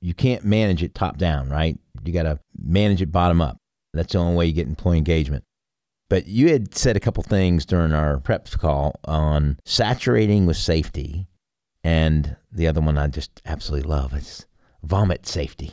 You 0.00 0.14
can't 0.14 0.44
manage 0.44 0.82
it 0.82 0.94
top 0.94 1.18
down, 1.18 1.50
right? 1.50 1.78
You 2.04 2.12
got 2.12 2.22
to 2.22 2.38
manage 2.58 3.02
it 3.02 3.12
bottom 3.12 3.40
up. 3.40 3.58
That's 3.92 4.12
the 4.12 4.18
only 4.18 4.36
way 4.36 4.46
you 4.46 4.52
get 4.52 4.66
employee 4.66 4.98
engagement. 4.98 5.44
But 6.08 6.26
you 6.26 6.50
had 6.50 6.74
said 6.74 6.96
a 6.96 7.00
couple 7.00 7.22
things 7.22 7.66
during 7.66 7.92
our 7.92 8.18
prep 8.20 8.50
call 8.52 8.98
on 9.04 9.58
saturating 9.64 10.46
with 10.46 10.56
safety. 10.56 11.28
And 11.84 12.36
the 12.50 12.66
other 12.66 12.80
one 12.80 12.96
I 12.96 13.08
just 13.08 13.42
absolutely 13.44 13.88
love 13.88 14.14
is 14.14 14.46
vomit 14.82 15.26
safety. 15.26 15.72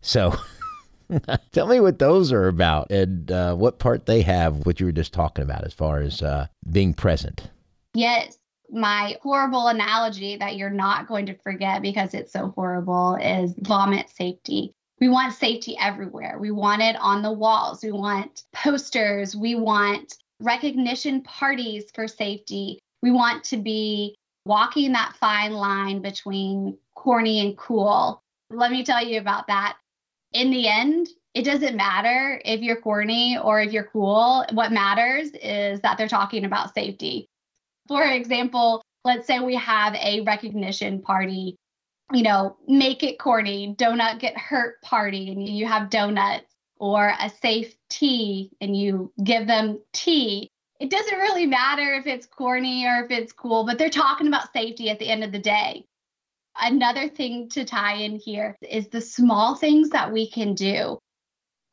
So 0.00 0.36
tell 1.52 1.66
me 1.66 1.80
what 1.80 1.98
those 1.98 2.32
are 2.32 2.48
about 2.48 2.90
and 2.90 3.30
uh, 3.30 3.54
what 3.54 3.78
part 3.78 4.06
they 4.06 4.22
have, 4.22 4.66
what 4.66 4.80
you 4.80 4.86
were 4.86 4.92
just 4.92 5.12
talking 5.12 5.44
about 5.44 5.64
as 5.64 5.72
far 5.72 6.00
as 6.00 6.22
uh, 6.22 6.46
being 6.70 6.94
present. 6.94 7.48
Yes. 7.94 8.38
My 8.70 9.16
horrible 9.22 9.68
analogy 9.68 10.36
that 10.36 10.56
you're 10.56 10.70
not 10.70 11.06
going 11.06 11.26
to 11.26 11.34
forget 11.34 11.82
because 11.82 12.14
it's 12.14 12.32
so 12.32 12.52
horrible 12.56 13.14
is 13.16 13.54
vomit 13.58 14.10
safety. 14.10 14.72
We 15.00 15.08
want 15.08 15.34
safety 15.34 15.76
everywhere. 15.80 16.38
We 16.40 16.50
want 16.50 16.82
it 16.82 16.96
on 16.96 17.22
the 17.22 17.32
walls. 17.32 17.82
We 17.84 17.92
want 17.92 18.42
posters. 18.52 19.36
We 19.36 19.54
want 19.54 20.16
recognition 20.40 21.22
parties 21.22 21.84
for 21.94 22.08
safety. 22.08 22.80
We 23.02 23.12
want 23.12 23.44
to 23.44 23.56
be 23.56 24.16
walking 24.46 24.92
that 24.92 25.14
fine 25.20 25.52
line 25.52 26.02
between 26.02 26.76
corny 26.94 27.40
and 27.40 27.56
cool 27.56 28.22
let 28.50 28.70
me 28.70 28.84
tell 28.84 29.04
you 29.04 29.18
about 29.18 29.46
that. 29.48 29.76
In 30.36 30.50
the 30.50 30.68
end, 30.68 31.08
it 31.32 31.44
doesn't 31.46 31.76
matter 31.76 32.38
if 32.44 32.60
you're 32.60 32.82
corny 32.82 33.38
or 33.42 33.62
if 33.62 33.72
you're 33.72 33.88
cool. 33.90 34.44
What 34.52 34.70
matters 34.70 35.30
is 35.30 35.80
that 35.80 35.96
they're 35.96 36.08
talking 36.08 36.44
about 36.44 36.74
safety. 36.74 37.26
For 37.88 38.02
example, 38.04 38.82
let's 39.02 39.26
say 39.26 39.40
we 39.40 39.54
have 39.54 39.94
a 39.94 40.20
recognition 40.20 41.00
party, 41.00 41.56
you 42.12 42.22
know, 42.22 42.58
make 42.68 43.02
it 43.02 43.18
corny, 43.18 43.74
donut 43.78 44.18
get 44.18 44.36
hurt 44.36 44.82
party, 44.82 45.30
and 45.30 45.48
you 45.48 45.64
have 45.64 45.88
donuts, 45.88 46.52
or 46.78 47.14
a 47.18 47.30
safe 47.30 47.74
tea 47.88 48.50
and 48.60 48.76
you 48.76 49.10
give 49.24 49.46
them 49.46 49.80
tea. 49.94 50.50
It 50.78 50.90
doesn't 50.90 51.18
really 51.18 51.46
matter 51.46 51.94
if 51.94 52.06
it's 52.06 52.26
corny 52.26 52.84
or 52.84 53.06
if 53.06 53.10
it's 53.10 53.32
cool, 53.32 53.64
but 53.64 53.78
they're 53.78 53.88
talking 53.88 54.26
about 54.26 54.52
safety 54.52 54.90
at 54.90 54.98
the 54.98 55.08
end 55.08 55.24
of 55.24 55.32
the 55.32 55.38
day. 55.38 55.86
Another 56.60 57.08
thing 57.08 57.48
to 57.50 57.64
tie 57.64 57.96
in 57.96 58.16
here 58.16 58.56
is 58.68 58.88
the 58.88 59.00
small 59.00 59.54
things 59.54 59.90
that 59.90 60.12
we 60.12 60.30
can 60.30 60.54
do. 60.54 60.98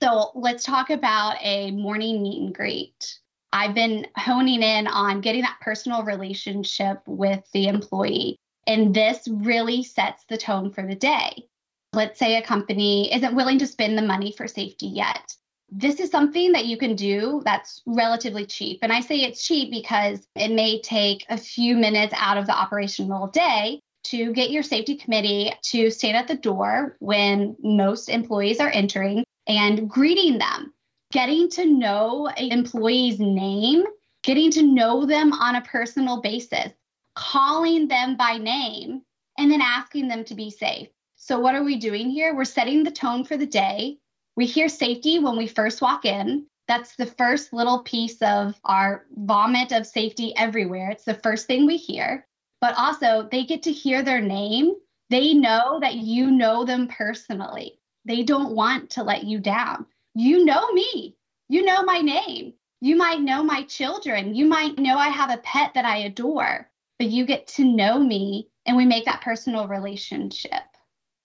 So 0.01 0.31
let's 0.35 0.63
talk 0.63 0.89
about 0.89 1.37
a 1.41 1.71
morning 1.71 2.21
meet 2.21 2.41
and 2.41 2.53
greet. 2.53 3.19
I've 3.53 3.75
been 3.75 4.07
honing 4.17 4.63
in 4.63 4.87
on 4.87 5.21
getting 5.21 5.43
that 5.43 5.59
personal 5.61 6.03
relationship 6.03 7.01
with 7.05 7.43
the 7.53 7.67
employee, 7.67 8.37
and 8.65 8.93
this 8.93 9.27
really 9.29 9.83
sets 9.83 10.25
the 10.27 10.37
tone 10.37 10.71
for 10.71 10.85
the 10.85 10.95
day. 10.95 11.47
Let's 11.93 12.17
say 12.17 12.37
a 12.37 12.41
company 12.41 13.13
isn't 13.13 13.35
willing 13.35 13.59
to 13.59 13.67
spend 13.67 13.97
the 13.97 14.01
money 14.01 14.33
for 14.35 14.47
safety 14.47 14.87
yet. 14.87 15.35
This 15.69 15.99
is 15.99 16.09
something 16.09 16.51
that 16.53 16.65
you 16.65 16.77
can 16.77 16.95
do 16.95 17.41
that's 17.45 17.81
relatively 17.85 18.45
cheap. 18.45 18.79
And 18.81 18.91
I 18.91 19.01
say 19.01 19.19
it's 19.19 19.45
cheap 19.45 19.71
because 19.71 20.27
it 20.35 20.51
may 20.51 20.81
take 20.81 21.25
a 21.29 21.37
few 21.37 21.77
minutes 21.77 22.13
out 22.17 22.37
of 22.37 22.47
the 22.47 22.57
operational 22.57 23.27
day, 23.27 23.79
to 24.03 24.33
get 24.33 24.51
your 24.51 24.63
safety 24.63 24.95
committee 24.95 25.51
to 25.63 25.89
stand 25.89 26.17
at 26.17 26.27
the 26.27 26.36
door 26.36 26.98
when 27.00 27.55
most 27.62 28.10
employees 28.10 28.60
are 28.60 28.69
entering 28.69 29.24
and 29.48 29.89
greeting 29.89 30.38
them, 30.38 30.74
getting 31.12 31.50
to 31.50 31.65
know 31.65 32.27
an 32.27 32.51
employee's 32.51 33.19
name, 33.19 33.83
getting 34.24 34.51
to 34.51 34.63
know 34.63 35.05
them 35.05 35.33
on 35.33 35.55
a 35.55 35.62
personal 35.62 36.22
basis, 36.22 36.72
calling 37.15 37.88
them 37.88 38.15
by 38.17 38.38
name, 38.38 39.01
and 39.38 39.51
then 39.51 39.62
asking 39.62 40.07
them 40.07 40.24
to 40.25 40.36
be 40.36 40.50
safe. 40.50 40.89
So, 41.15 41.39
what 41.39 41.55
are 41.55 41.63
we 41.63 41.77
doing 41.77 42.10
here? 42.10 42.36
We're 42.36 42.45
setting 42.45 42.83
the 42.83 42.91
tone 42.91 43.24
for 43.24 43.38
the 43.38 43.45
day. 43.45 43.98
We 44.36 44.45
hear 44.45 44.67
safety 44.67 45.19
when 45.19 45.38
we 45.38 45.48
first 45.48 45.81
walk 45.81 46.05
in. 46.05 46.48
That's 46.67 46.95
the 46.95 47.05
first 47.05 47.53
little 47.53 47.79
piece 47.79 48.22
of 48.22 48.60
our 48.63 49.05
vomit 49.15 49.72
of 49.72 49.86
safety 49.86 50.33
everywhere. 50.36 50.89
It's 50.89 51.05
the 51.05 51.13
first 51.13 51.48
thing 51.48 51.65
we 51.65 51.77
hear 51.77 52.25
but 52.63 52.75
also 52.77 53.27
they 53.29 53.43
get 53.43 53.62
to 53.62 53.74
hear 53.74 54.01
their 54.03 54.22
name. 54.22 54.72
They 55.10 55.34
know 55.34 55.79
that 55.82 55.96
you 55.96 56.32
know 56.32 56.63
them 56.63 56.88
personally. 56.88 57.74
They 58.05 58.24
don't 58.24 58.55
want 58.55 58.89
to 58.91 59.03
let 59.03 59.25
you 59.25 59.39
down. 59.39 59.86
You 60.15 60.46
know 60.46 60.72
me. 60.72 61.17
You 61.50 61.65
know 61.65 61.84
my 61.84 62.00
name. 62.00 62.53
You 62.79 62.96
might 62.96 63.20
know 63.20 63.43
my 63.43 63.63
children. 63.63 64.34
You 64.34 64.46
might 64.46 64.79
know 64.79 64.96
I 64.98 65.10
have 65.10 65.29
a 65.29 65.41
pet 65.41 65.74
that 65.74 65.84
I 65.84 65.98
adore, 65.98 66.70
but 67.00 67.10
you 67.10 67.25
get 67.25 67.48
to 67.48 67.65
know 67.65 68.00
me 68.00 68.48
and 68.65 68.77
we 68.77 68.86
make 68.86 69.03
that 69.03 69.20
personal 69.20 69.67
relationship. 69.67 70.63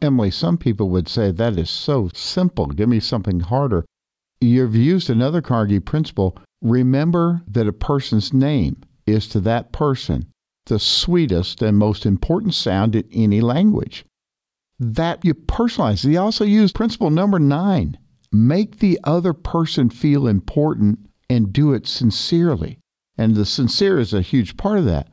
Emily, 0.02 0.33
some 0.33 0.59
people 0.59 0.90
would 0.90 1.07
say 1.07 1.30
that 1.30 1.57
is 1.57 1.71
so 1.71 2.11
simple. 2.14 2.66
Give 2.66 2.88
me 2.88 2.99
something 2.99 3.38
harder. 3.38 3.85
You've 4.40 4.75
used 4.75 5.09
another 5.09 5.40
Carnegie 5.40 5.78
principle. 5.78 6.37
Remember 6.62 7.42
that 7.47 7.68
a 7.68 7.73
person's 7.73 8.33
name 8.33 8.83
is 9.07 9.28
to 9.28 9.40
that 9.42 9.71
person 9.71 10.33
the 10.68 10.78
sweetest 10.78 11.62
and 11.62 11.76
most 11.76 12.06
important 12.06 12.54
sound 12.54 12.94
in 12.94 13.04
any 13.12 13.40
language. 13.40 14.04
That 14.78 15.25
you 15.25 15.34
personalize. 15.34 16.08
He 16.08 16.16
also 16.16 16.44
used 16.44 16.75
principle 16.75 17.10
number 17.10 17.38
nine 17.38 17.98
make 18.30 18.78
the 18.78 19.00
other 19.04 19.32
person 19.32 19.88
feel 19.88 20.26
important 20.26 20.98
and 21.30 21.52
do 21.52 21.72
it 21.72 21.87
sincerely. 21.87 22.78
And 23.16 23.34
the 23.34 23.46
sincere 23.46 23.98
is 23.98 24.12
a 24.12 24.22
huge 24.22 24.56
part 24.56 24.78
of 24.78 24.84
that. 24.84 25.08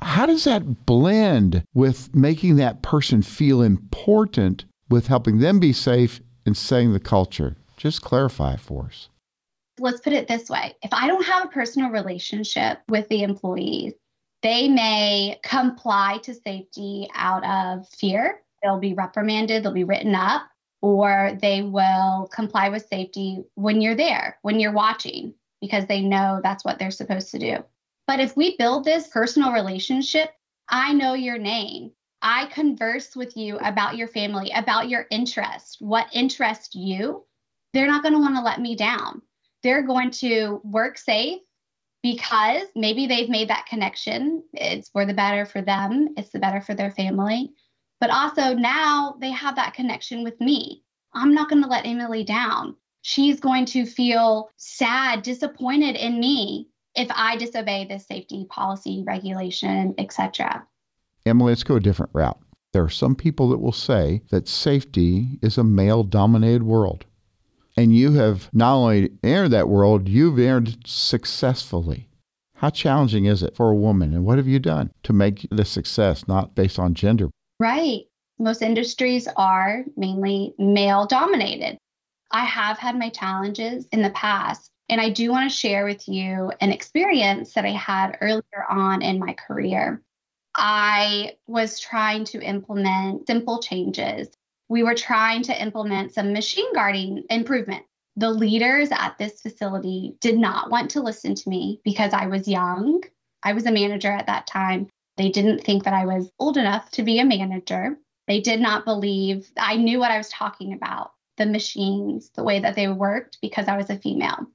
How 0.00 0.26
does 0.26 0.44
that 0.44 0.86
blend 0.86 1.62
with 1.74 2.14
making 2.14 2.56
that 2.56 2.82
person 2.82 3.22
feel 3.22 3.62
important 3.62 4.64
with 4.88 5.06
helping 5.06 5.38
them 5.38 5.60
be 5.60 5.72
safe 5.72 6.20
and 6.44 6.56
setting 6.56 6.92
the 6.92 7.00
culture? 7.00 7.56
Just 7.76 8.02
clarify 8.02 8.56
for 8.56 8.86
us. 8.86 9.08
Let's 9.78 10.00
put 10.00 10.12
it 10.12 10.28
this 10.28 10.50
way 10.50 10.74
if 10.82 10.92
I 10.92 11.06
don't 11.06 11.24
have 11.24 11.46
a 11.46 11.48
personal 11.48 11.90
relationship 11.90 12.80
with 12.88 13.08
the 13.08 13.22
employees, 13.22 13.94
they 14.42 14.68
may 14.68 15.38
comply 15.42 16.18
to 16.22 16.34
safety 16.34 17.08
out 17.14 17.44
of 17.44 17.88
fear. 17.88 18.40
They'll 18.62 18.78
be 18.78 18.94
reprimanded, 18.94 19.62
they'll 19.62 19.72
be 19.72 19.84
written 19.84 20.14
up, 20.14 20.42
or 20.82 21.38
they 21.40 21.62
will 21.62 22.28
comply 22.32 22.68
with 22.68 22.86
safety 22.86 23.44
when 23.54 23.80
you're 23.80 23.94
there, 23.94 24.38
when 24.42 24.60
you're 24.60 24.72
watching, 24.72 25.34
because 25.60 25.86
they 25.86 26.00
know 26.00 26.40
that's 26.42 26.64
what 26.64 26.78
they're 26.78 26.90
supposed 26.90 27.30
to 27.30 27.38
do. 27.38 27.64
But 28.06 28.20
if 28.20 28.36
we 28.36 28.56
build 28.56 28.84
this 28.84 29.08
personal 29.08 29.52
relationship, 29.52 30.30
I 30.68 30.92
know 30.92 31.14
your 31.14 31.38
name. 31.38 31.92
I 32.22 32.46
converse 32.46 33.16
with 33.16 33.36
you 33.36 33.58
about 33.58 33.96
your 33.96 34.08
family, 34.08 34.50
about 34.54 34.88
your 34.88 35.06
interest, 35.10 35.76
what 35.80 36.06
interests 36.12 36.74
you. 36.74 37.24
They're 37.72 37.86
not 37.86 38.02
going 38.02 38.14
to 38.14 38.20
want 38.20 38.36
to 38.36 38.42
let 38.42 38.60
me 38.60 38.76
down. 38.76 39.22
They're 39.62 39.82
going 39.82 40.10
to 40.12 40.60
work 40.64 40.98
safe 40.98 41.40
because 42.02 42.62
maybe 42.74 43.06
they've 43.06 43.28
made 43.28 43.48
that 43.48 43.66
connection. 43.66 44.42
It's 44.52 44.88
for 44.88 45.04
the 45.04 45.14
better 45.14 45.44
for 45.44 45.62
them, 45.62 46.14
it's 46.16 46.30
the 46.30 46.38
better 46.38 46.60
for 46.60 46.74
their 46.74 46.90
family. 46.90 47.52
But 48.00 48.10
also 48.10 48.54
now 48.54 49.16
they 49.20 49.30
have 49.30 49.56
that 49.56 49.74
connection 49.74 50.24
with 50.24 50.40
me. 50.40 50.82
I'm 51.12 51.34
not 51.34 51.50
going 51.50 51.62
to 51.62 51.68
let 51.68 51.86
Emily 51.86 52.24
down. 52.24 52.76
She's 53.02 53.40
going 53.40 53.66
to 53.66 53.86
feel 53.86 54.50
sad, 54.56 55.22
disappointed 55.22 55.96
in 55.96 56.20
me 56.20 56.68
if 56.94 57.08
I 57.14 57.36
disobey 57.36 57.86
this 57.86 58.06
safety 58.06 58.46
policy, 58.48 59.04
regulation, 59.06 59.94
etc. 59.98 60.66
Emily, 61.26 61.52
let's 61.52 61.62
go 61.62 61.76
a 61.76 61.80
different 61.80 62.12
route. 62.14 62.38
There 62.72 62.84
are 62.84 62.90
some 62.90 63.14
people 63.14 63.48
that 63.50 63.58
will 63.58 63.72
say 63.72 64.22
that 64.30 64.48
safety 64.48 65.38
is 65.42 65.58
a 65.58 65.64
male 65.64 66.04
dominated 66.04 66.62
world. 66.62 67.04
And 67.80 67.96
you 67.96 68.12
have 68.12 68.50
not 68.52 68.74
only 68.74 69.10
entered 69.22 69.52
that 69.52 69.70
world, 69.70 70.06
you've 70.06 70.38
entered 70.38 70.86
successfully. 70.86 72.10
How 72.56 72.68
challenging 72.68 73.24
is 73.24 73.42
it 73.42 73.56
for 73.56 73.70
a 73.70 73.74
woman? 73.74 74.12
And 74.12 74.26
what 74.26 74.36
have 74.36 74.46
you 74.46 74.58
done 74.58 74.90
to 75.04 75.14
make 75.14 75.48
a 75.50 75.64
success, 75.64 76.28
not 76.28 76.54
based 76.54 76.78
on 76.78 76.92
gender? 76.92 77.30
Right. 77.58 78.02
Most 78.38 78.60
industries 78.60 79.26
are 79.34 79.86
mainly 79.96 80.52
male 80.58 81.06
dominated. 81.06 81.78
I 82.30 82.44
have 82.44 82.76
had 82.76 82.98
my 82.98 83.08
challenges 83.08 83.86
in 83.92 84.02
the 84.02 84.10
past, 84.10 84.70
and 84.90 85.00
I 85.00 85.08
do 85.08 85.30
want 85.30 85.50
to 85.50 85.56
share 85.56 85.86
with 85.86 86.06
you 86.06 86.52
an 86.60 86.72
experience 86.72 87.54
that 87.54 87.64
I 87.64 87.70
had 87.70 88.18
earlier 88.20 88.66
on 88.68 89.00
in 89.00 89.18
my 89.18 89.32
career. 89.32 90.02
I 90.54 91.36
was 91.46 91.80
trying 91.80 92.24
to 92.24 92.42
implement 92.42 93.26
simple 93.26 93.62
changes. 93.62 94.28
We 94.70 94.82
were 94.84 94.94
trying 94.94 95.42
to 95.42 95.62
implement 95.62 96.14
some 96.14 96.32
machine 96.32 96.72
guarding 96.72 97.24
improvement. 97.28 97.84
The 98.16 98.30
leaders 98.30 98.90
at 98.92 99.18
this 99.18 99.40
facility 99.40 100.14
did 100.20 100.38
not 100.38 100.70
want 100.70 100.92
to 100.92 101.02
listen 101.02 101.34
to 101.34 101.48
me 101.48 101.80
because 101.84 102.12
I 102.14 102.26
was 102.26 102.48
young. 102.48 103.02
I 103.42 103.52
was 103.52 103.66
a 103.66 103.72
manager 103.72 104.12
at 104.12 104.28
that 104.28 104.46
time. 104.46 104.88
They 105.16 105.28
didn't 105.28 105.64
think 105.64 105.84
that 105.84 105.92
I 105.92 106.06
was 106.06 106.30
old 106.38 106.56
enough 106.56 106.90
to 106.92 107.02
be 107.02 107.18
a 107.18 107.24
manager. 107.24 107.98
They 108.28 108.40
did 108.40 108.60
not 108.60 108.84
believe 108.84 109.50
I 109.58 109.76
knew 109.76 109.98
what 109.98 110.12
I 110.12 110.18
was 110.18 110.28
talking 110.28 110.72
about, 110.72 111.12
the 111.36 111.46
machines, 111.46 112.30
the 112.36 112.44
way 112.44 112.60
that 112.60 112.76
they 112.76 112.88
worked 112.88 113.38
because 113.42 113.68
I 113.68 113.76
was 113.76 113.90
a 113.90 113.98
female. 113.98 114.46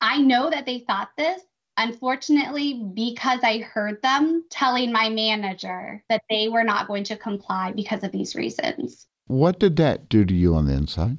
I 0.00 0.18
know 0.18 0.50
that 0.50 0.66
they 0.66 0.80
thought 0.80 1.10
this 1.16 1.42
Unfortunately, 1.80 2.74
because 2.92 3.38
I 3.44 3.58
heard 3.58 4.02
them 4.02 4.44
telling 4.50 4.90
my 4.90 5.10
manager 5.10 6.02
that 6.08 6.24
they 6.28 6.48
were 6.48 6.64
not 6.64 6.88
going 6.88 7.04
to 7.04 7.16
comply 7.16 7.70
because 7.70 8.02
of 8.02 8.10
these 8.10 8.34
reasons. 8.34 9.06
What 9.28 9.60
did 9.60 9.76
that 9.76 10.08
do 10.08 10.24
to 10.24 10.34
you 10.34 10.54
on 10.54 10.66
the 10.66 10.74
inside? 10.74 11.18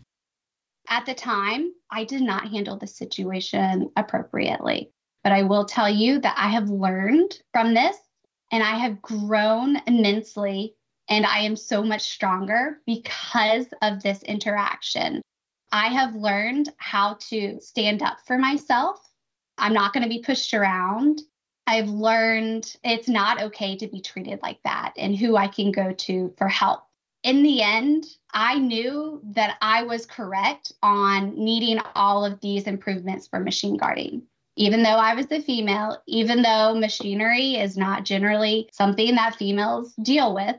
At 0.89 1.05
the 1.05 1.13
time, 1.13 1.71
I 1.89 2.03
did 2.03 2.21
not 2.21 2.49
handle 2.49 2.77
the 2.77 2.87
situation 2.87 3.91
appropriately. 3.95 4.91
But 5.23 5.33
I 5.33 5.43
will 5.43 5.65
tell 5.65 5.89
you 5.89 6.19
that 6.19 6.35
I 6.37 6.49
have 6.49 6.69
learned 6.69 7.39
from 7.51 7.73
this 7.73 7.97
and 8.51 8.63
I 8.63 8.75
have 8.75 9.01
grown 9.01 9.81
immensely 9.85 10.75
and 11.09 11.25
I 11.25 11.39
am 11.39 11.55
so 11.55 11.83
much 11.83 12.03
stronger 12.03 12.81
because 12.85 13.67
of 13.81 14.01
this 14.01 14.23
interaction. 14.23 15.21
I 15.71 15.87
have 15.87 16.15
learned 16.15 16.69
how 16.77 17.17
to 17.29 17.59
stand 17.61 18.01
up 18.01 18.19
for 18.25 18.37
myself 18.37 19.09
I'm 19.59 19.73
not 19.73 19.93
going 19.93 20.03
to 20.03 20.09
be 20.09 20.21
pushed 20.21 20.53
around. 20.53 21.21
I've 21.67 21.89
learned 21.89 22.75
it's 22.83 23.09
not 23.09 23.41
okay 23.43 23.77
to 23.77 23.87
be 23.87 24.01
treated 24.01 24.39
like 24.41 24.61
that 24.63 24.93
and 24.97 25.15
who 25.15 25.35
I 25.35 25.47
can 25.47 25.71
go 25.71 25.93
to 25.93 26.33
for 26.37 26.47
help. 26.47 26.83
In 27.23 27.43
the 27.43 27.61
end, 27.61 28.05
I 28.33 28.59
knew 28.59 29.21
that 29.31 29.57
I 29.61 29.83
was 29.83 30.05
correct 30.05 30.71
on 30.81 31.35
needing 31.35 31.79
all 31.95 32.23
of 32.23 32.39
these 32.39 32.65
improvements 32.65 33.27
for 33.27 33.39
machine 33.39 33.75
guarding. 33.75 34.23
Even 34.55 34.83
though 34.83 34.89
I 34.89 35.15
was 35.15 35.27
a 35.31 35.41
female, 35.41 36.01
even 36.07 36.41
though 36.41 36.75
machinery 36.75 37.55
is 37.55 37.77
not 37.77 38.03
generally 38.03 38.69
something 38.71 39.15
that 39.15 39.35
females 39.35 39.93
deal 40.01 40.33
with, 40.33 40.55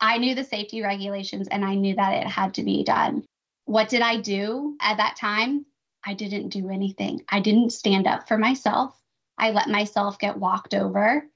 I 0.00 0.18
knew 0.18 0.34
the 0.34 0.44
safety 0.44 0.82
regulations 0.82 1.48
and 1.48 1.64
I 1.64 1.74
knew 1.74 1.94
that 1.96 2.14
it 2.14 2.26
had 2.26 2.54
to 2.54 2.62
be 2.62 2.84
done. 2.84 3.24
What 3.64 3.88
did 3.88 4.02
I 4.02 4.20
do 4.20 4.76
at 4.80 4.98
that 4.98 5.16
time? 5.16 5.66
I 6.04 6.14
didn't 6.14 6.50
do 6.50 6.68
anything. 6.68 7.22
I 7.28 7.40
didn't 7.40 7.70
stand 7.70 8.06
up 8.06 8.28
for 8.28 8.36
myself. 8.36 8.98
I 9.38 9.50
let 9.50 9.68
myself 9.68 10.18
get 10.18 10.38
walked 10.38 10.74
over. 10.74 11.26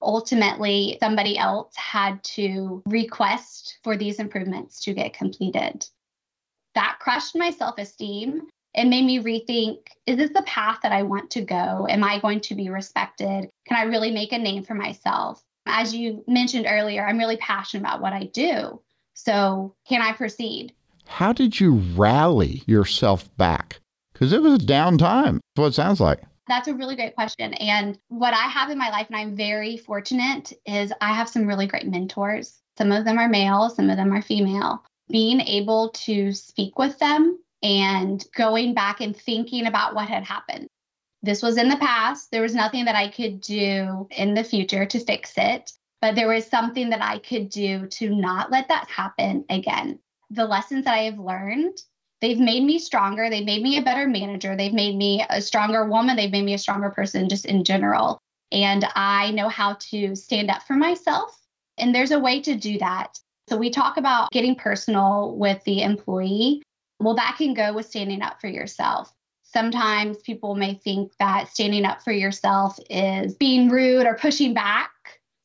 Ultimately, 0.00 0.96
somebody 1.00 1.36
else 1.38 1.74
had 1.76 2.22
to 2.24 2.82
request 2.86 3.78
for 3.82 3.96
these 3.96 4.20
improvements 4.20 4.80
to 4.84 4.94
get 4.94 5.12
completed. 5.12 5.84
That 6.74 6.98
crushed 7.00 7.36
my 7.36 7.50
self 7.50 7.78
esteem. 7.78 8.42
It 8.74 8.84
made 8.84 9.04
me 9.04 9.18
rethink 9.18 9.78
is 10.06 10.16
this 10.16 10.30
the 10.30 10.42
path 10.42 10.78
that 10.82 10.92
I 10.92 11.02
want 11.02 11.30
to 11.32 11.40
go? 11.40 11.86
Am 11.88 12.04
I 12.04 12.20
going 12.20 12.40
to 12.42 12.54
be 12.54 12.68
respected? 12.68 13.48
Can 13.66 13.76
I 13.76 13.82
really 13.82 14.12
make 14.12 14.32
a 14.32 14.38
name 14.38 14.62
for 14.62 14.74
myself? 14.74 15.42
As 15.66 15.94
you 15.94 16.24
mentioned 16.26 16.66
earlier, 16.68 17.06
I'm 17.06 17.18
really 17.18 17.36
passionate 17.38 17.82
about 17.82 18.00
what 18.00 18.12
I 18.12 18.24
do. 18.32 18.80
So, 19.14 19.74
can 19.88 20.00
I 20.00 20.12
proceed? 20.12 20.72
How 21.06 21.32
did 21.32 21.58
you 21.58 21.74
rally 21.96 22.62
yourself 22.66 23.34
back? 23.36 23.80
Because 24.12 24.32
it 24.32 24.42
was 24.42 24.54
a 24.54 24.66
down 24.66 24.98
time. 24.98 25.40
That's 25.56 25.62
what 25.62 25.66
it 25.68 25.74
sounds 25.74 26.00
like. 26.00 26.22
That's 26.48 26.68
a 26.68 26.74
really 26.74 26.96
great 26.96 27.14
question. 27.14 27.54
And 27.54 27.98
what 28.08 28.34
I 28.34 28.48
have 28.48 28.70
in 28.70 28.78
my 28.78 28.90
life, 28.90 29.06
and 29.08 29.16
I'm 29.16 29.36
very 29.36 29.76
fortunate, 29.76 30.52
is 30.66 30.92
I 31.00 31.12
have 31.12 31.28
some 31.28 31.46
really 31.46 31.66
great 31.66 31.86
mentors. 31.86 32.58
Some 32.78 32.90
of 32.90 33.04
them 33.04 33.18
are 33.18 33.28
male, 33.28 33.70
some 33.70 33.90
of 33.90 33.96
them 33.96 34.12
are 34.12 34.22
female. 34.22 34.82
Being 35.10 35.40
able 35.40 35.90
to 35.90 36.32
speak 36.32 36.78
with 36.78 36.98
them 36.98 37.38
and 37.62 38.24
going 38.34 38.74
back 38.74 39.00
and 39.00 39.16
thinking 39.16 39.66
about 39.66 39.94
what 39.94 40.08
had 40.08 40.24
happened. 40.24 40.68
This 41.22 41.42
was 41.42 41.56
in 41.56 41.68
the 41.68 41.76
past. 41.76 42.30
There 42.30 42.42
was 42.42 42.54
nothing 42.54 42.84
that 42.84 42.94
I 42.94 43.08
could 43.08 43.40
do 43.40 44.06
in 44.10 44.34
the 44.34 44.44
future 44.44 44.86
to 44.86 45.00
fix 45.00 45.32
it, 45.36 45.72
but 46.00 46.14
there 46.14 46.28
was 46.28 46.46
something 46.46 46.90
that 46.90 47.02
I 47.02 47.18
could 47.18 47.50
do 47.50 47.86
to 47.86 48.14
not 48.14 48.50
let 48.50 48.68
that 48.68 48.88
happen 48.88 49.44
again. 49.50 49.98
The 50.30 50.46
lessons 50.46 50.84
that 50.84 50.94
I 50.94 51.04
have 51.04 51.18
learned 51.18 51.76
they've 52.20 52.38
made 52.38 52.64
me 52.64 52.78
stronger. 52.78 53.30
They've 53.30 53.44
made 53.44 53.62
me 53.62 53.78
a 53.78 53.82
better 53.82 54.06
manager. 54.06 54.56
They've 54.56 54.72
made 54.72 54.96
me 54.96 55.24
a 55.28 55.40
stronger 55.40 55.84
woman. 55.84 56.16
They've 56.16 56.30
made 56.30 56.44
me 56.44 56.54
a 56.54 56.58
stronger 56.58 56.90
person 56.90 57.28
just 57.28 57.46
in 57.46 57.64
general. 57.64 58.18
And 58.50 58.84
I 58.94 59.30
know 59.32 59.48
how 59.48 59.76
to 59.90 60.14
stand 60.16 60.50
up 60.50 60.62
for 60.62 60.74
myself. 60.74 61.36
And 61.76 61.94
there's 61.94 62.10
a 62.10 62.18
way 62.18 62.40
to 62.42 62.56
do 62.56 62.78
that. 62.78 63.18
So 63.48 63.56
we 63.56 63.70
talk 63.70 63.96
about 63.96 64.30
getting 64.30 64.54
personal 64.54 65.36
with 65.36 65.62
the 65.64 65.82
employee. 65.82 66.62
Well, 67.00 67.14
that 67.14 67.36
can 67.38 67.54
go 67.54 67.72
with 67.72 67.86
standing 67.86 68.22
up 68.22 68.40
for 68.40 68.48
yourself. 68.48 69.12
Sometimes 69.44 70.18
people 70.18 70.54
may 70.54 70.74
think 70.74 71.12
that 71.18 71.48
standing 71.48 71.86
up 71.86 72.02
for 72.02 72.12
yourself 72.12 72.78
is 72.90 73.34
being 73.34 73.70
rude 73.70 74.06
or 74.06 74.14
pushing 74.14 74.52
back 74.52 74.90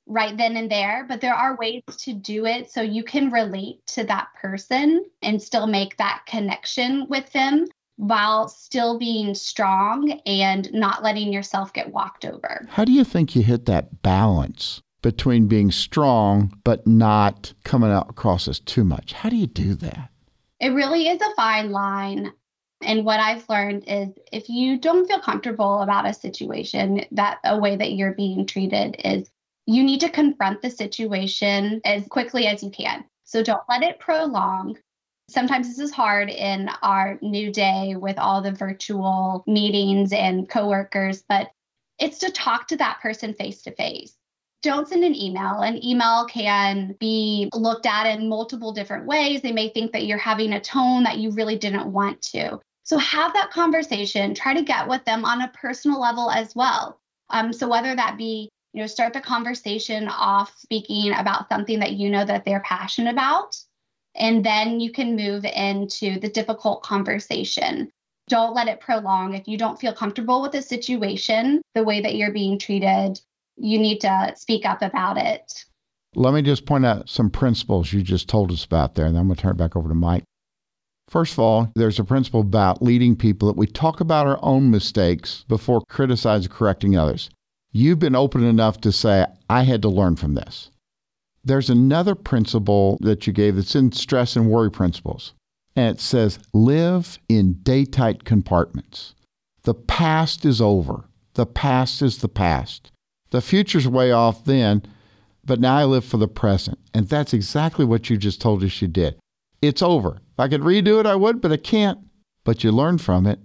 right 0.05 0.35
then 0.37 0.57
and 0.57 0.69
there, 0.69 1.05
but 1.07 1.21
there 1.21 1.33
are 1.33 1.57
ways 1.57 1.83
to 1.97 2.13
do 2.13 2.45
it 2.45 2.71
so 2.71 2.81
you 2.81 3.03
can 3.03 3.31
relate 3.31 3.85
to 3.87 4.03
that 4.05 4.27
person 4.39 5.05
and 5.21 5.41
still 5.41 5.67
make 5.67 5.97
that 5.97 6.23
connection 6.27 7.07
with 7.09 7.31
them 7.31 7.65
while 7.95 8.47
still 8.47 8.97
being 8.97 9.33
strong 9.35 10.19
and 10.25 10.71
not 10.73 11.03
letting 11.03 11.31
yourself 11.31 11.71
get 11.73 11.91
walked 11.91 12.25
over. 12.25 12.65
How 12.69 12.85
do 12.85 12.91
you 12.91 13.03
think 13.03 13.35
you 13.35 13.43
hit 13.43 13.65
that 13.67 14.01
balance 14.01 14.81
between 15.01 15.47
being 15.47 15.71
strong 15.71 16.59
but 16.63 16.87
not 16.87 17.53
coming 17.63 17.91
out 17.91 18.09
across 18.09 18.47
as 18.47 18.59
too 18.59 18.83
much? 18.83 19.13
How 19.13 19.29
do 19.29 19.35
you 19.35 19.47
do 19.47 19.75
that? 19.75 20.09
It 20.59 20.69
really 20.69 21.07
is 21.07 21.21
a 21.21 21.35
fine 21.35 21.71
line. 21.71 22.31
And 22.81 23.05
what 23.05 23.19
I've 23.19 23.47
learned 23.47 23.83
is 23.87 24.09
if 24.31 24.49
you 24.49 24.77
don't 24.77 25.07
feel 25.07 25.19
comfortable 25.19 25.81
about 25.81 26.05
a 26.05 26.13
situation, 26.13 27.05
that 27.11 27.37
a 27.45 27.57
way 27.57 27.75
that 27.75 27.93
you're 27.93 28.13
being 28.13 28.45
treated 28.45 28.97
is 29.03 29.29
you 29.65 29.83
need 29.83 30.01
to 30.01 30.09
confront 30.09 30.61
the 30.61 30.69
situation 30.69 31.81
as 31.85 32.05
quickly 32.07 32.47
as 32.47 32.63
you 32.63 32.69
can. 32.69 33.05
So 33.23 33.43
don't 33.43 33.63
let 33.69 33.83
it 33.83 33.99
prolong. 33.99 34.77
Sometimes 35.29 35.67
this 35.67 35.79
is 35.79 35.93
hard 35.93 36.29
in 36.29 36.69
our 36.81 37.17
new 37.21 37.51
day 37.51 37.95
with 37.95 38.19
all 38.19 38.41
the 38.41 38.51
virtual 38.51 39.43
meetings 39.47 40.11
and 40.11 40.49
coworkers, 40.49 41.23
but 41.27 41.49
it's 41.99 42.19
to 42.19 42.31
talk 42.31 42.67
to 42.67 42.77
that 42.77 42.99
person 43.01 43.33
face 43.33 43.61
to 43.63 43.71
face. 43.71 44.15
Don't 44.61 44.87
send 44.87 45.03
an 45.03 45.15
email. 45.15 45.61
An 45.61 45.83
email 45.83 46.25
can 46.25 46.95
be 46.99 47.49
looked 47.53 47.85
at 47.85 48.05
in 48.05 48.29
multiple 48.29 48.73
different 48.73 49.05
ways. 49.05 49.41
They 49.41 49.51
may 49.51 49.69
think 49.69 49.91
that 49.91 50.05
you're 50.05 50.17
having 50.17 50.53
a 50.53 50.61
tone 50.61 51.03
that 51.03 51.17
you 51.17 51.31
really 51.31 51.57
didn't 51.57 51.91
want 51.91 52.21
to. 52.33 52.59
So 52.83 52.97
have 52.97 53.33
that 53.33 53.51
conversation. 53.51 54.35
Try 54.35 54.53
to 54.53 54.61
get 54.61 54.87
with 54.87 55.03
them 55.05 55.25
on 55.25 55.41
a 55.41 55.51
personal 55.53 55.99
level 55.99 56.29
as 56.29 56.55
well. 56.55 56.99
Um, 57.29 57.53
so 57.53 57.67
whether 57.67 57.95
that 57.95 58.17
be 58.17 58.49
you 58.73 58.81
know 58.81 58.87
start 58.87 59.13
the 59.13 59.21
conversation 59.21 60.07
off 60.07 60.57
speaking 60.57 61.13
about 61.13 61.47
something 61.49 61.79
that 61.79 61.93
you 61.93 62.09
know 62.09 62.25
that 62.25 62.43
they're 62.45 62.61
passionate 62.61 63.11
about 63.11 63.55
and 64.15 64.45
then 64.45 64.79
you 64.79 64.91
can 64.91 65.15
move 65.15 65.43
into 65.43 66.19
the 66.19 66.29
difficult 66.29 66.83
conversation. 66.83 67.89
Don't 68.29 68.53
let 68.53 68.67
it 68.67 68.79
prolong. 68.79 69.33
If 69.33 69.47
you 69.47 69.57
don't 69.57 69.79
feel 69.79 69.91
comfortable 69.91 70.41
with 70.41 70.51
the 70.51 70.61
situation 70.61 71.61
the 71.73 71.83
way 71.83 72.01
that 72.01 72.15
you're 72.15 72.31
being 72.31 72.59
treated 72.59 73.19
you 73.57 73.77
need 73.79 74.01
to 74.01 74.33
speak 74.35 74.65
up 74.65 74.81
about 74.81 75.17
it. 75.17 75.65
Let 76.15 76.33
me 76.33 76.41
just 76.41 76.65
point 76.65 76.85
out 76.85 77.09
some 77.09 77.29
principles 77.29 77.91
you 77.91 78.01
just 78.01 78.27
told 78.27 78.51
us 78.51 78.65
about 78.65 78.95
there 78.95 79.05
and 79.05 79.15
then 79.15 79.21
i'm 79.21 79.27
going 79.27 79.35
to 79.35 79.41
turn 79.41 79.51
it 79.51 79.57
back 79.57 79.75
over 79.75 79.89
to 79.89 79.95
mike. 79.95 80.23
First 81.09 81.33
of 81.33 81.39
all, 81.39 81.71
there's 81.75 81.99
a 81.99 82.03
principle 82.03 82.41
about 82.41 82.81
leading 82.81 83.15
people 83.15 83.47
that 83.47 83.57
we 83.57 83.67
talk 83.67 83.99
about 83.99 84.25
our 84.25 84.39
own 84.41 84.71
mistakes 84.71 85.45
before 85.47 85.83
criticizing 85.89 86.51
correcting 86.51 86.97
others. 86.97 87.29
You've 87.75 87.97
been 87.97 88.15
open 88.15 88.43
enough 88.43 88.79
to 88.81 88.91
say, 88.91 89.25
I 89.49 89.63
had 89.63 89.81
to 89.81 89.89
learn 89.89 90.15
from 90.15 90.35
this. 90.35 90.69
There's 91.43 91.71
another 91.71 92.13
principle 92.13 92.99
that 93.01 93.25
you 93.25 93.33
gave 93.33 93.55
that's 93.55 93.75
in 93.75 93.91
stress 93.91 94.35
and 94.35 94.47
worry 94.49 94.69
principles. 94.69 95.33
and 95.75 95.95
it 95.95 95.99
says, 95.99 96.39
live 96.53 97.17
in 97.27 97.53
day 97.63 97.85
tight 97.85 98.23
compartments. 98.25 99.15
The 99.63 99.73
past 99.73 100.45
is 100.45 100.61
over. 100.61 101.05
The 101.33 101.45
past 101.45 102.01
is 102.01 102.19
the 102.19 102.29
past. 102.29 102.91
The 103.31 103.41
future's 103.41 103.87
way 103.87 104.11
off 104.11 104.45
then, 104.45 104.83
but 105.43 105.59
now 105.59 105.77
I 105.77 105.85
live 105.85 106.05
for 106.05 106.17
the 106.17 106.27
present. 106.27 106.77
And 106.93 107.07
that's 107.07 107.33
exactly 107.33 107.85
what 107.85 108.09
you 108.09 108.17
just 108.17 108.39
told 108.39 108.63
us 108.63 108.81
you 108.81 108.87
did. 108.87 109.17
It's 109.61 109.81
over. 109.81 110.17
If 110.33 110.39
I 110.39 110.47
could 110.47 110.61
redo 110.61 110.99
it, 110.99 111.05
I 111.05 111.15
would, 111.15 111.41
but 111.41 111.51
I 111.51 111.57
can't. 111.57 111.99
But 112.43 112.63
you 112.63 112.71
learn 112.71 112.97
from 112.97 113.25
it, 113.25 113.39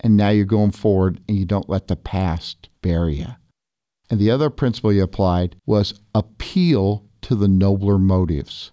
and 0.00 0.16
now 0.16 0.28
you're 0.28 0.44
going 0.44 0.70
forward 0.70 1.20
and 1.26 1.36
you 1.36 1.44
don't 1.44 1.68
let 1.68 1.88
the 1.88 1.96
past 1.96 2.68
bury 2.82 3.16
you. 3.16 3.26
And 4.10 4.18
the 4.18 4.30
other 4.30 4.50
principle 4.50 4.92
you 4.92 5.02
applied 5.02 5.56
was 5.66 6.00
appeal 6.14 7.04
to 7.22 7.34
the 7.34 7.48
nobler 7.48 7.98
motives. 7.98 8.70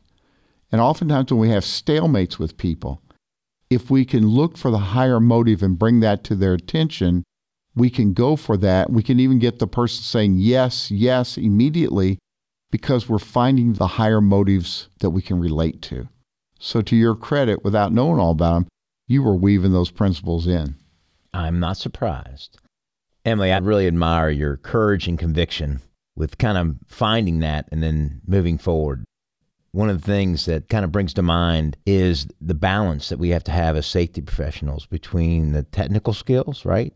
And 0.71 0.82
oftentimes, 0.82 1.32
when 1.32 1.41
we 1.41 1.50
have 1.50 1.63
stalemates 1.63 2.39
with 2.39 2.58
people, 2.58 3.02
if 3.69 3.89
we 3.89 4.06
can 4.06 4.28
look 4.28 4.58
for 4.58 4.71
the 4.71 4.78
higher 4.78 5.19
motive 5.19 5.63
and 5.63 5.80
bring 5.80 6.00
that 6.02 6.24
to 6.26 6.36
their 6.36 6.54
attention, 6.54 7.24
we 7.76 7.89
can 7.89 8.13
go 8.13 8.36
for 8.36 8.56
that. 8.58 8.89
We 8.89 9.04
can 9.04 9.19
even 9.19 9.39
get 9.39 9.60
the 9.60 9.67
person 9.67 10.04
saying 10.04 10.38
yes, 10.38 10.89
yes 10.91 11.38
immediately 11.38 12.19
because 12.71 13.10
we're 13.10 13.19
finding 13.19 13.74
the 13.74 13.88
higher 13.88 14.21
motives 14.21 14.89
that 15.00 15.10
we 15.10 15.21
can 15.21 15.39
relate 15.39 15.82
to. 15.84 16.08
So, 16.60 16.82
to 16.82 16.95
your 16.95 17.15
credit, 17.15 17.63
without 17.63 17.91
knowing 17.93 18.19
all 18.19 18.32
about 18.32 18.54
them, 18.54 18.67
you 19.08 19.24
were 19.24 19.36
weaving 19.36 19.74
those 19.74 19.91
principles 19.91 20.48
in. 20.48 20.76
I'm 21.34 21.60
not 21.60 21.78
surprised. 21.78 22.58
Emily, 23.25 23.51
I 23.51 23.57
really 23.57 23.88
admire 23.88 24.29
your 24.29 24.57
courage 24.57 25.07
and 25.07 25.17
conviction 25.17 25.81
with 26.15 26.38
kind 26.38 26.57
of 26.57 26.77
finding 26.88 27.39
that 27.39 27.67
and 27.71 27.81
then 27.81 28.21
moving 28.27 28.59
forward. 28.59 29.03
One 29.71 29.89
of 29.89 30.01
the 30.01 30.05
things 30.05 30.45
that 30.45 30.69
kind 30.69 30.85
of 30.85 30.91
brings 30.91 31.13
to 31.15 31.21
mind 31.21 31.75
is 31.85 32.27
the 32.39 32.53
balance 32.53 33.09
that 33.09 33.19
we 33.19 33.29
have 33.29 33.43
to 33.45 33.51
have 33.51 33.75
as 33.75 33.88
safety 33.88 34.21
professionals 34.21 34.85
between 34.85 35.51
the 35.51 35.63
technical 35.63 36.13
skills, 36.13 36.63
right? 36.63 36.93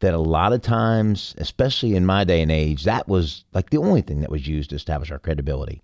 That 0.00 0.14
a 0.14 0.18
lot 0.18 0.52
of 0.52 0.60
times, 0.60 1.34
especially 1.38 1.96
in 1.96 2.04
my 2.04 2.22
day 2.22 2.42
and 2.42 2.52
age, 2.52 2.84
that 2.84 3.08
was 3.08 3.44
like 3.54 3.70
the 3.70 3.78
only 3.78 4.02
thing 4.02 4.20
that 4.20 4.30
was 4.30 4.46
used 4.46 4.70
to 4.70 4.76
establish 4.76 5.10
our 5.10 5.18
credibility 5.18 5.82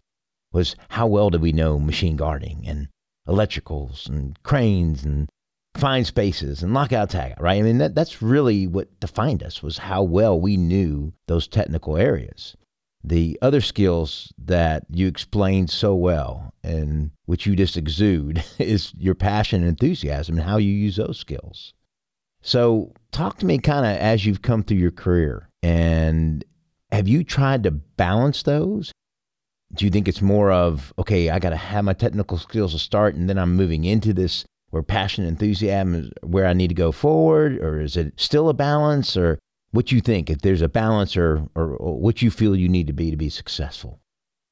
was 0.53 0.77
how 0.91 1.07
well 1.07 1.31
did 1.31 1.41
we 1.41 1.53
know 1.53 1.79
machine 1.79 2.17
guarding 2.17 2.63
and 2.67 2.89
electricals 3.27 4.07
and 4.07 4.41
cranes 4.43 5.03
and 5.03 5.31
find 5.75 6.07
spaces 6.07 6.63
and 6.63 6.75
lockout 6.75 7.11
tag 7.11 7.35
right? 7.41 7.59
I 7.59 7.63
mean, 7.63 7.79
that, 7.79 7.95
that's 7.95 8.23
really 8.23 8.67
what 8.67 9.01
defined 9.01 9.43
us 9.43 9.63
was 9.63 9.79
how 9.79 10.03
well 10.03 10.39
we 10.39 10.57
knew 10.57 11.13
those 11.27 11.49
technical 11.49 11.97
areas. 11.97 12.57
The 13.05 13.39
other 13.43 13.61
skills 13.61 14.33
that 14.39 14.85
you 14.89 15.09
explained 15.09 15.71
so 15.71 15.95
well 15.95 16.55
and 16.63 17.11
which 17.25 17.47
you 17.47 17.57
just 17.57 17.77
exude 17.77 18.45
is 18.59 18.93
your 18.97 19.15
passion 19.15 19.63
and 19.63 19.71
enthusiasm 19.71 20.37
and 20.37 20.47
how 20.47 20.59
you 20.59 20.73
use 20.73 20.97
those 20.97 21.19
skills. 21.19 21.73
So, 22.45 22.93
talk 23.13 23.39
to 23.39 23.47
me 23.47 23.59
kind 23.59 23.87
of 23.87 23.97
as 23.97 24.27
you've 24.27 24.43
come 24.43 24.63
through 24.63 24.79
your 24.79 24.91
career 24.91 25.49
and 25.63 26.45
have 26.91 27.09
you 27.09 27.25
tried 27.25 27.63
to 27.63 27.71
balance 27.71 28.43
those? 28.43 28.93
Do 29.75 29.85
you 29.85 29.91
think 29.91 30.07
it's 30.07 30.21
more 30.21 30.53
of, 30.53 30.93
okay, 30.99 31.31
I 31.31 31.39
got 31.39 31.51
to 31.51 31.57
have 31.57 31.85
my 31.85 31.95
technical 31.95 32.37
skills 32.37 32.73
to 32.73 32.79
start 32.79 33.15
and 33.15 33.29
then 33.29 33.39
I'm 33.39 33.57
moving 33.57 33.85
into 33.85 34.13
this 34.13 34.45
where 34.73 34.83
passion 34.83 35.25
and 35.25 35.33
enthusiasm 35.33 35.95
is 35.95 36.11
where 36.23 36.47
I 36.47 36.55
need 36.55 36.69
to 36.69 36.75
go 36.75 36.93
forward, 36.93 37.59
or 37.59 37.79
is 37.79 37.95
it 37.95 38.15
still 38.17 38.49
a 38.49 38.55
balance, 38.55 39.19
or 39.19 39.39
what 39.71 39.93
you 39.93 40.01
think 40.01 40.31
if 40.31 40.41
there's 40.41 40.63
a 40.63 40.69
balance, 40.69 41.15
or, 41.15 41.47
or, 41.55 41.77
or 41.77 42.01
what 42.01 42.23
you 42.23 42.31
feel 42.31 42.57
you 42.57 42.71
need 42.71 42.87
to 42.87 42.95
be 42.95 43.11
to 43.11 43.17
be 43.19 43.29
successful? 43.29 44.01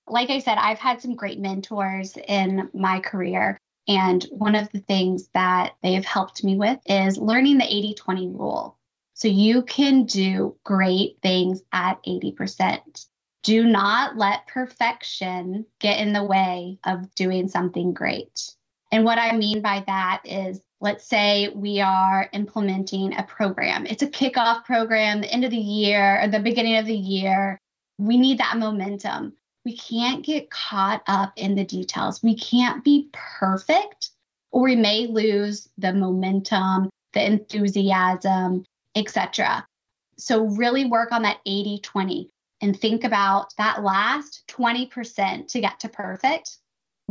Like 0.06 0.28
I 0.28 0.38
said, 0.38 0.59
I've 0.59 0.78
had 0.78 1.00
some 1.00 1.14
great 1.14 1.40
mentors 1.40 2.18
in 2.28 2.68
my 2.74 3.00
career. 3.00 3.56
And 3.88 4.22
one 4.30 4.54
of 4.54 4.70
the 4.72 4.80
things 4.80 5.30
that 5.33 5.72
they 5.83 5.94
have 5.94 6.04
helped 6.04 6.44
me 6.44 6.54
with 6.54 6.78
is 6.85 7.16
learning 7.16 7.56
the 7.56 7.64
80 7.64 7.94
20 7.94 8.28
rule. 8.28 8.76
So 9.14 9.26
you 9.26 9.62
can 9.62 10.04
do 10.04 10.54
great 10.64 11.16
things 11.22 11.62
at 11.72 12.02
80%. 12.04 13.06
Do 13.42 13.64
not 13.64 14.18
let 14.18 14.46
perfection 14.48 15.64
get 15.78 15.98
in 15.98 16.12
the 16.12 16.24
way 16.24 16.78
of 16.85 17.14
doing 17.14 17.48
something 17.48 17.94
great. 17.94 18.54
And 18.92 19.05
what 19.05 19.18
I 19.18 19.37
mean 19.37 19.62
by 19.62 19.85
that 19.87 20.22
is, 20.24 20.61
let's 20.81 21.05
say 21.05 21.48
we 21.55 21.81
are 21.81 22.29
implementing 22.33 23.14
a 23.14 23.22
program. 23.22 23.87
It's 23.87 24.03
a 24.03 24.09
kickoff 24.09 24.64
program, 24.64 25.20
the 25.20 25.33
end 25.33 25.44
of 25.44 25.50
the 25.50 25.57
year 25.57 26.20
or 26.22 26.29
the 26.29 26.40
beginning 26.40 26.76
of 26.76 26.87
the 26.87 26.96
year. 26.96 27.59
We 27.98 28.16
need 28.16 28.38
that 28.38 28.57
momentum. 28.57 29.35
We 29.64 29.76
can't 29.76 30.24
get 30.24 30.50
caught 30.50 31.03
up 31.07 31.33
in 31.37 31.55
the 31.55 31.64
details. 31.64 32.22
We 32.22 32.35
can't 32.35 32.83
be 32.83 33.11
perfect, 33.12 34.11
or 34.50 34.62
we 34.62 34.76
may 34.76 35.07
lose 35.07 35.68
the 35.76 35.92
momentum, 35.92 36.88
the 37.12 37.24
enthusiasm, 37.24 38.64
etc. 38.96 39.66
So, 40.16 40.46
really 40.46 40.87
work 40.87 41.12
on 41.12 41.22
that 41.22 41.40
80 41.44 41.81
20 41.81 42.31
and 42.62 42.79
think 42.79 43.05
about 43.05 43.55
that 43.57 43.85
last 43.85 44.44
20% 44.48 45.48
to 45.48 45.61
get 45.61 45.81
to 45.81 45.88
perfect 45.88 46.59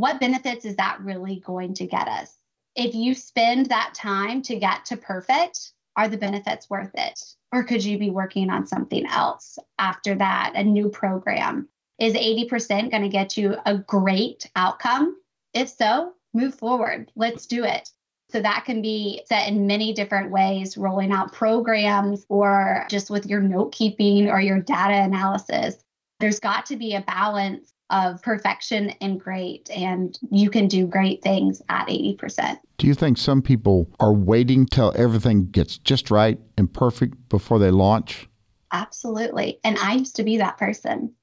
what 0.02 0.20
benefits 0.20 0.66
is 0.66 0.76
that 0.78 1.00
really 1.02 1.42
going 1.46 1.74
to 1.76 1.86
get 1.86 2.08
us? 2.08 2.38
If 2.76 2.96
you 2.96 3.14
spend 3.14 3.68
that 3.68 3.94
time 3.94 4.42
to 4.44 4.58
get 4.58 4.86
to 4.86 4.98
perfect, 4.98 5.74
are 5.96 6.08
the 6.08 6.18
benefits 6.18 6.70
worth 6.70 6.92
it? 6.96 7.20
Or 7.52 7.64
could 7.64 7.84
you 7.84 7.98
be 7.98 8.10
working 8.10 8.50
on 8.50 8.68
something 8.68 9.06
else 9.08 9.58
after 9.78 10.16
that, 10.16 10.54
a 10.56 10.64
new 10.64 10.90
program? 10.90 11.68
Is 12.00 12.14
80% 12.14 12.92
going 12.92 13.04
to 13.04 13.10
get 13.10 13.36
you 13.36 13.56
a 13.66 13.78
great 13.78 14.50
outcome? 14.56 15.18
If 15.54 15.70
so, 15.70 16.14
move 16.34 16.56
forward. 16.56 17.12
Let's 17.16 17.46
do 17.48 17.66
it. 17.66 17.90
So 18.32 18.42
that 18.42 18.64
can 18.66 18.82
be 18.82 19.24
set 19.26 19.48
in 19.48 19.66
many 19.66 19.92
different 19.92 20.32
ways, 20.32 20.78
rolling 20.78 21.12
out 21.12 21.34
programs 21.34 22.26
or 22.30 22.86
just 22.90 23.10
with 23.10 23.26
your 23.26 23.42
note 23.42 23.72
keeping 23.72 24.30
or 24.30 24.40
your 24.40 24.60
data 24.60 24.94
analysis. 24.94 25.76
There's 26.20 26.40
got 26.40 26.68
to 26.68 26.76
be 26.76 26.94
a 26.94 27.02
balance 27.02 27.74
of 27.90 28.22
perfection 28.22 28.92
and 29.02 29.20
great, 29.20 29.70
and 29.70 30.18
you 30.32 30.50
can 30.50 30.68
do 30.68 30.86
great 30.86 31.22
things 31.22 31.62
at 31.70 31.88
80%. 31.88 32.60
Do 32.78 32.88
you 32.88 32.94
think 32.94 33.18
some 33.18 33.42
people 33.42 33.90
are 34.00 34.14
waiting 34.14 34.66
till 34.66 34.94
everything 34.96 35.50
gets 35.52 35.78
just 35.78 36.12
right 36.12 36.40
and 36.58 36.72
perfect 36.72 37.30
before 37.30 37.60
they 37.60 37.72
launch? 37.72 38.28
Absolutely. 38.72 39.60
And 39.64 39.78
I 39.80 39.96
used 39.96 40.16
to 40.18 40.24
be 40.24 40.38
that 40.38 40.58
person. 40.58 41.14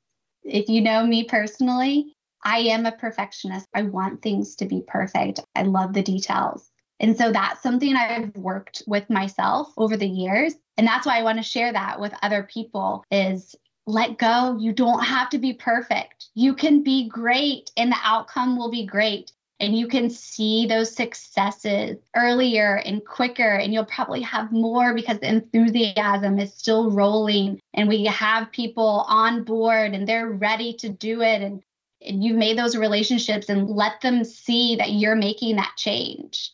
If 0.42 0.68
you 0.68 0.80
know 0.80 1.06
me 1.06 1.24
personally, 1.24 2.14
I 2.44 2.58
am 2.58 2.86
a 2.86 2.92
perfectionist. 2.92 3.66
I 3.74 3.82
want 3.82 4.22
things 4.22 4.56
to 4.56 4.66
be 4.66 4.82
perfect. 4.86 5.40
I 5.54 5.62
love 5.62 5.92
the 5.92 6.02
details. 6.02 6.70
And 7.00 7.16
so 7.16 7.30
that's 7.30 7.62
something 7.62 7.94
I've 7.94 8.34
worked 8.36 8.82
with 8.86 9.08
myself 9.10 9.72
over 9.76 9.96
the 9.96 10.08
years. 10.08 10.54
And 10.76 10.86
that's 10.86 11.06
why 11.06 11.18
I 11.18 11.22
want 11.22 11.38
to 11.38 11.42
share 11.42 11.72
that 11.72 12.00
with 12.00 12.14
other 12.22 12.48
people 12.50 13.04
is 13.10 13.54
let 13.86 14.18
go. 14.18 14.56
You 14.58 14.72
don't 14.72 15.04
have 15.04 15.30
to 15.30 15.38
be 15.38 15.52
perfect. 15.52 16.26
You 16.34 16.54
can 16.54 16.82
be 16.82 17.08
great 17.08 17.70
and 17.76 17.92
the 17.92 17.98
outcome 18.02 18.56
will 18.58 18.70
be 18.70 18.84
great. 18.84 19.32
And 19.58 19.76
you 19.76 19.88
can 19.88 20.10
see 20.10 20.66
those 20.66 20.94
successes 20.94 21.96
earlier 22.14 22.76
and 22.84 23.02
quicker, 23.02 23.54
and 23.54 23.72
you'll 23.72 23.86
probably 23.86 24.20
have 24.20 24.52
more 24.52 24.92
because 24.92 25.18
the 25.18 25.28
enthusiasm 25.28 26.38
is 26.38 26.52
still 26.52 26.90
rolling. 26.90 27.58
And 27.72 27.88
we 27.88 28.04
have 28.04 28.52
people 28.52 29.06
on 29.08 29.44
board 29.44 29.94
and 29.94 30.06
they're 30.06 30.28
ready 30.28 30.74
to 30.74 30.90
do 30.90 31.22
it. 31.22 31.40
And, 31.40 31.62
and 32.06 32.22
you've 32.22 32.36
made 32.36 32.58
those 32.58 32.76
relationships 32.76 33.48
and 33.48 33.70
let 33.70 34.02
them 34.02 34.24
see 34.24 34.76
that 34.76 34.92
you're 34.92 35.16
making 35.16 35.56
that 35.56 35.72
change. 35.78 36.52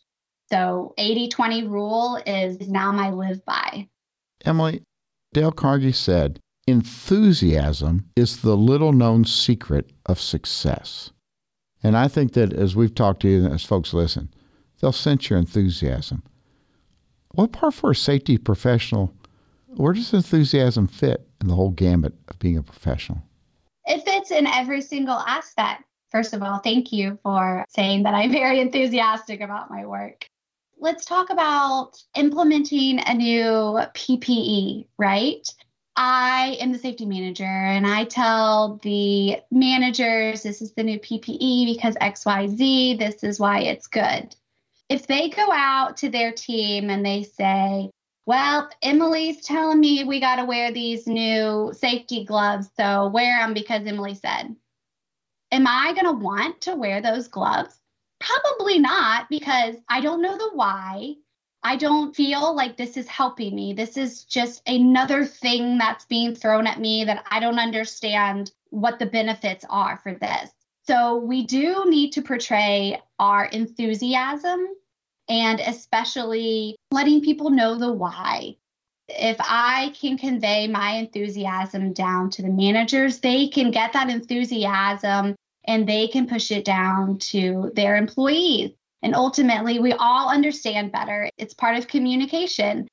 So 0.48 0.94
80 0.96 1.28
20 1.28 1.66
rule 1.66 2.22
is 2.24 2.68
now 2.68 2.92
my 2.92 3.10
live 3.10 3.44
by. 3.44 3.88
Emily, 4.44 4.82
Dale 5.32 5.50
Carnegie 5.50 5.92
said, 5.92 6.38
enthusiasm 6.66 8.08
is 8.16 8.42
the 8.42 8.56
little 8.56 8.92
known 8.92 9.24
secret 9.24 9.90
of 10.06 10.20
success. 10.20 11.10
And 11.82 11.96
I 11.96 12.08
think 12.08 12.34
that 12.34 12.52
as 12.52 12.76
we've 12.76 12.94
talked 12.94 13.22
to 13.22 13.28
you, 13.28 13.46
as 13.46 13.64
folks 13.64 13.92
listen, 13.92 14.32
they'll 14.80 14.92
sense 14.92 15.28
your 15.28 15.38
enthusiasm. 15.38 16.22
What 17.34 17.52
part 17.52 17.74
for 17.74 17.90
a 17.90 17.94
safety 17.94 18.38
professional, 18.38 19.12
where 19.66 19.92
does 19.92 20.12
enthusiasm 20.12 20.86
fit 20.86 21.26
in 21.40 21.48
the 21.48 21.54
whole 21.54 21.70
gambit 21.70 22.14
of 22.28 22.38
being 22.38 22.56
a 22.56 22.62
professional? 22.62 23.22
It 23.86 24.04
fits 24.04 24.30
in 24.30 24.46
every 24.46 24.80
single 24.80 25.18
aspect. 25.18 25.82
First 26.10 26.34
of 26.34 26.42
all, 26.42 26.58
thank 26.58 26.92
you 26.92 27.18
for 27.22 27.64
saying 27.70 28.04
that 28.04 28.14
I'm 28.14 28.30
very 28.30 28.60
enthusiastic 28.60 29.40
about 29.40 29.70
my 29.70 29.86
work. 29.86 30.26
Let's 30.78 31.04
talk 31.04 31.30
about 31.30 31.92
implementing 32.16 33.00
a 33.00 33.14
new 33.14 33.80
PPE, 33.94 34.86
right? 34.98 35.48
I 35.96 36.56
am 36.60 36.72
the 36.72 36.78
safety 36.78 37.04
manager 37.04 37.44
and 37.44 37.86
I 37.86 38.04
tell 38.04 38.80
the 38.82 39.40
managers 39.50 40.42
this 40.42 40.62
is 40.62 40.72
the 40.72 40.82
new 40.82 40.98
PPE 40.98 41.74
because 41.74 41.94
XYZ, 41.96 42.98
this 42.98 43.22
is 43.22 43.38
why 43.38 43.60
it's 43.60 43.86
good. 43.88 44.34
If 44.88 45.06
they 45.06 45.28
go 45.28 45.50
out 45.52 45.98
to 45.98 46.08
their 46.08 46.32
team 46.32 46.88
and 46.88 47.04
they 47.04 47.24
say, 47.24 47.90
well, 48.24 48.70
Emily's 48.82 49.44
telling 49.44 49.80
me 49.80 50.04
we 50.04 50.20
got 50.20 50.36
to 50.36 50.44
wear 50.44 50.72
these 50.72 51.06
new 51.06 51.72
safety 51.76 52.24
gloves, 52.24 52.68
so 52.76 53.08
wear 53.08 53.38
them 53.40 53.52
because 53.52 53.86
Emily 53.86 54.14
said. 54.14 54.54
Am 55.50 55.66
I 55.66 55.92
going 55.92 56.06
to 56.06 56.24
want 56.24 56.62
to 56.62 56.74
wear 56.74 57.02
those 57.02 57.28
gloves? 57.28 57.78
Probably 58.20 58.78
not 58.78 59.28
because 59.28 59.76
I 59.88 60.00
don't 60.00 60.22
know 60.22 60.38
the 60.38 60.50
why. 60.54 61.16
I 61.64 61.76
don't 61.76 62.14
feel 62.14 62.54
like 62.54 62.76
this 62.76 62.96
is 62.96 63.06
helping 63.06 63.54
me. 63.54 63.72
This 63.72 63.96
is 63.96 64.24
just 64.24 64.62
another 64.68 65.24
thing 65.24 65.78
that's 65.78 66.04
being 66.06 66.34
thrown 66.34 66.66
at 66.66 66.80
me 66.80 67.04
that 67.04 67.24
I 67.30 67.38
don't 67.38 67.58
understand 67.58 68.50
what 68.70 68.98
the 68.98 69.06
benefits 69.06 69.64
are 69.70 69.98
for 70.02 70.14
this. 70.14 70.50
So 70.86 71.16
we 71.16 71.46
do 71.46 71.84
need 71.86 72.12
to 72.12 72.22
portray 72.22 73.00
our 73.18 73.44
enthusiasm 73.44 74.66
and 75.28 75.60
especially 75.60 76.76
letting 76.90 77.22
people 77.22 77.50
know 77.50 77.78
the 77.78 77.92
why. 77.92 78.56
If 79.08 79.36
I 79.38 79.94
can 80.00 80.18
convey 80.18 80.66
my 80.66 80.92
enthusiasm 80.92 81.92
down 81.92 82.30
to 82.30 82.42
the 82.42 82.48
managers, 82.48 83.20
they 83.20 83.46
can 83.48 83.70
get 83.70 83.92
that 83.92 84.10
enthusiasm 84.10 85.36
and 85.64 85.88
they 85.88 86.08
can 86.08 86.26
push 86.26 86.50
it 86.50 86.64
down 86.64 87.18
to 87.18 87.70
their 87.74 87.96
employees. 87.96 88.72
And 89.02 89.14
ultimately, 89.14 89.78
we 89.78 89.92
all 89.92 90.30
understand 90.30 90.92
better. 90.92 91.28
It's 91.36 91.54
part 91.54 91.76
of 91.76 91.88
communication 91.88 92.86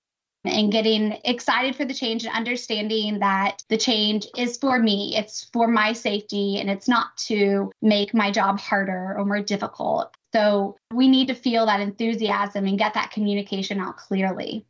and 0.45 0.71
getting 0.71 1.17
excited 1.25 1.75
for 1.75 1.85
the 1.85 1.93
change 1.93 2.23
and 2.23 2.33
understanding 2.33 3.19
that 3.19 3.61
the 3.69 3.77
change 3.77 4.25
is 4.37 4.57
for 4.57 4.79
me, 4.79 5.15
it's 5.17 5.49
for 5.51 5.67
my 5.67 5.93
safety, 5.93 6.59
and 6.59 6.69
it's 6.69 6.87
not 6.87 7.15
to 7.17 7.71
make 7.81 8.13
my 8.13 8.31
job 8.31 8.59
harder 8.59 9.15
or 9.17 9.25
more 9.25 9.41
difficult. 9.41 10.15
So 10.33 10.77
we 10.93 11.07
need 11.07 11.27
to 11.27 11.33
feel 11.33 11.65
that 11.65 11.81
enthusiasm 11.81 12.65
and 12.65 12.77
get 12.77 12.93
that 12.93 13.11
communication 13.11 13.79
out 13.79 13.97
clearly. 13.97 14.65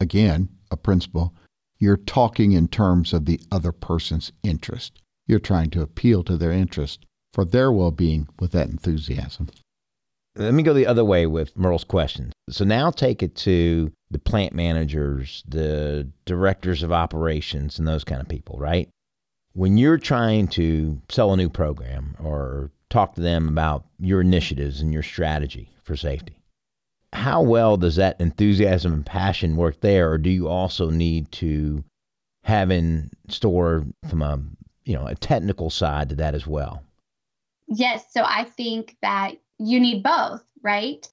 Again, 0.00 0.48
a 0.70 0.76
principle, 0.76 1.34
you're 1.78 1.96
talking 1.96 2.52
in 2.52 2.68
terms 2.68 3.12
of 3.12 3.24
the 3.24 3.40
other 3.50 3.72
person's 3.72 4.32
interest. 4.42 5.00
You're 5.26 5.38
trying 5.38 5.70
to 5.70 5.82
appeal 5.82 6.22
to 6.24 6.36
their 6.36 6.52
interest 6.52 7.06
for 7.32 7.44
their 7.44 7.72
well 7.72 7.90
being 7.90 8.28
with 8.38 8.52
that 8.52 8.68
enthusiasm. 8.68 9.48
Let 10.36 10.54
me 10.54 10.62
go 10.62 10.72
the 10.72 10.86
other 10.86 11.04
way 11.04 11.26
with 11.26 11.56
Merle's 11.56 11.84
question. 11.84 12.32
So 12.48 12.64
now 12.64 12.90
take 12.90 13.22
it 13.22 13.34
to 13.36 13.92
the 14.10 14.18
plant 14.18 14.54
managers, 14.54 15.42
the 15.48 16.08
directors 16.24 16.82
of 16.82 16.92
operations, 16.92 17.78
and 17.78 17.86
those 17.86 18.04
kind 18.04 18.20
of 18.20 18.28
people, 18.28 18.56
right? 18.58 18.88
When 19.52 19.76
you're 19.76 19.98
trying 19.98 20.48
to 20.48 21.00
sell 21.08 21.32
a 21.32 21.36
new 21.36 21.48
program 21.48 22.16
or 22.22 22.70
talk 22.88 23.14
to 23.14 23.20
them 23.20 23.48
about 23.48 23.84
your 23.98 24.20
initiatives 24.20 24.80
and 24.80 24.92
your 24.92 25.02
strategy 25.02 25.70
for 25.82 25.96
safety, 25.96 26.36
how 27.12 27.42
well 27.42 27.76
does 27.76 27.96
that 27.96 28.20
enthusiasm 28.20 28.92
and 28.92 29.04
passion 29.04 29.56
work 29.56 29.80
there, 29.80 30.12
or 30.12 30.18
do 30.18 30.30
you 30.30 30.48
also 30.48 30.90
need 30.90 31.30
to 31.32 31.82
have 32.44 32.70
in 32.70 33.10
store 33.28 33.84
from 34.08 34.22
a 34.22 34.40
you 34.84 34.94
know 34.94 35.06
a 35.06 35.14
technical 35.16 35.70
side 35.70 36.08
to 36.10 36.14
that 36.14 36.34
as 36.34 36.46
well? 36.46 36.82
Yes, 37.66 38.04
so 38.12 38.22
I 38.24 38.44
think 38.44 38.96
that 39.02 39.34
you 39.60 39.78
need 39.78 40.02
both, 40.02 40.42
right? 40.62 41.06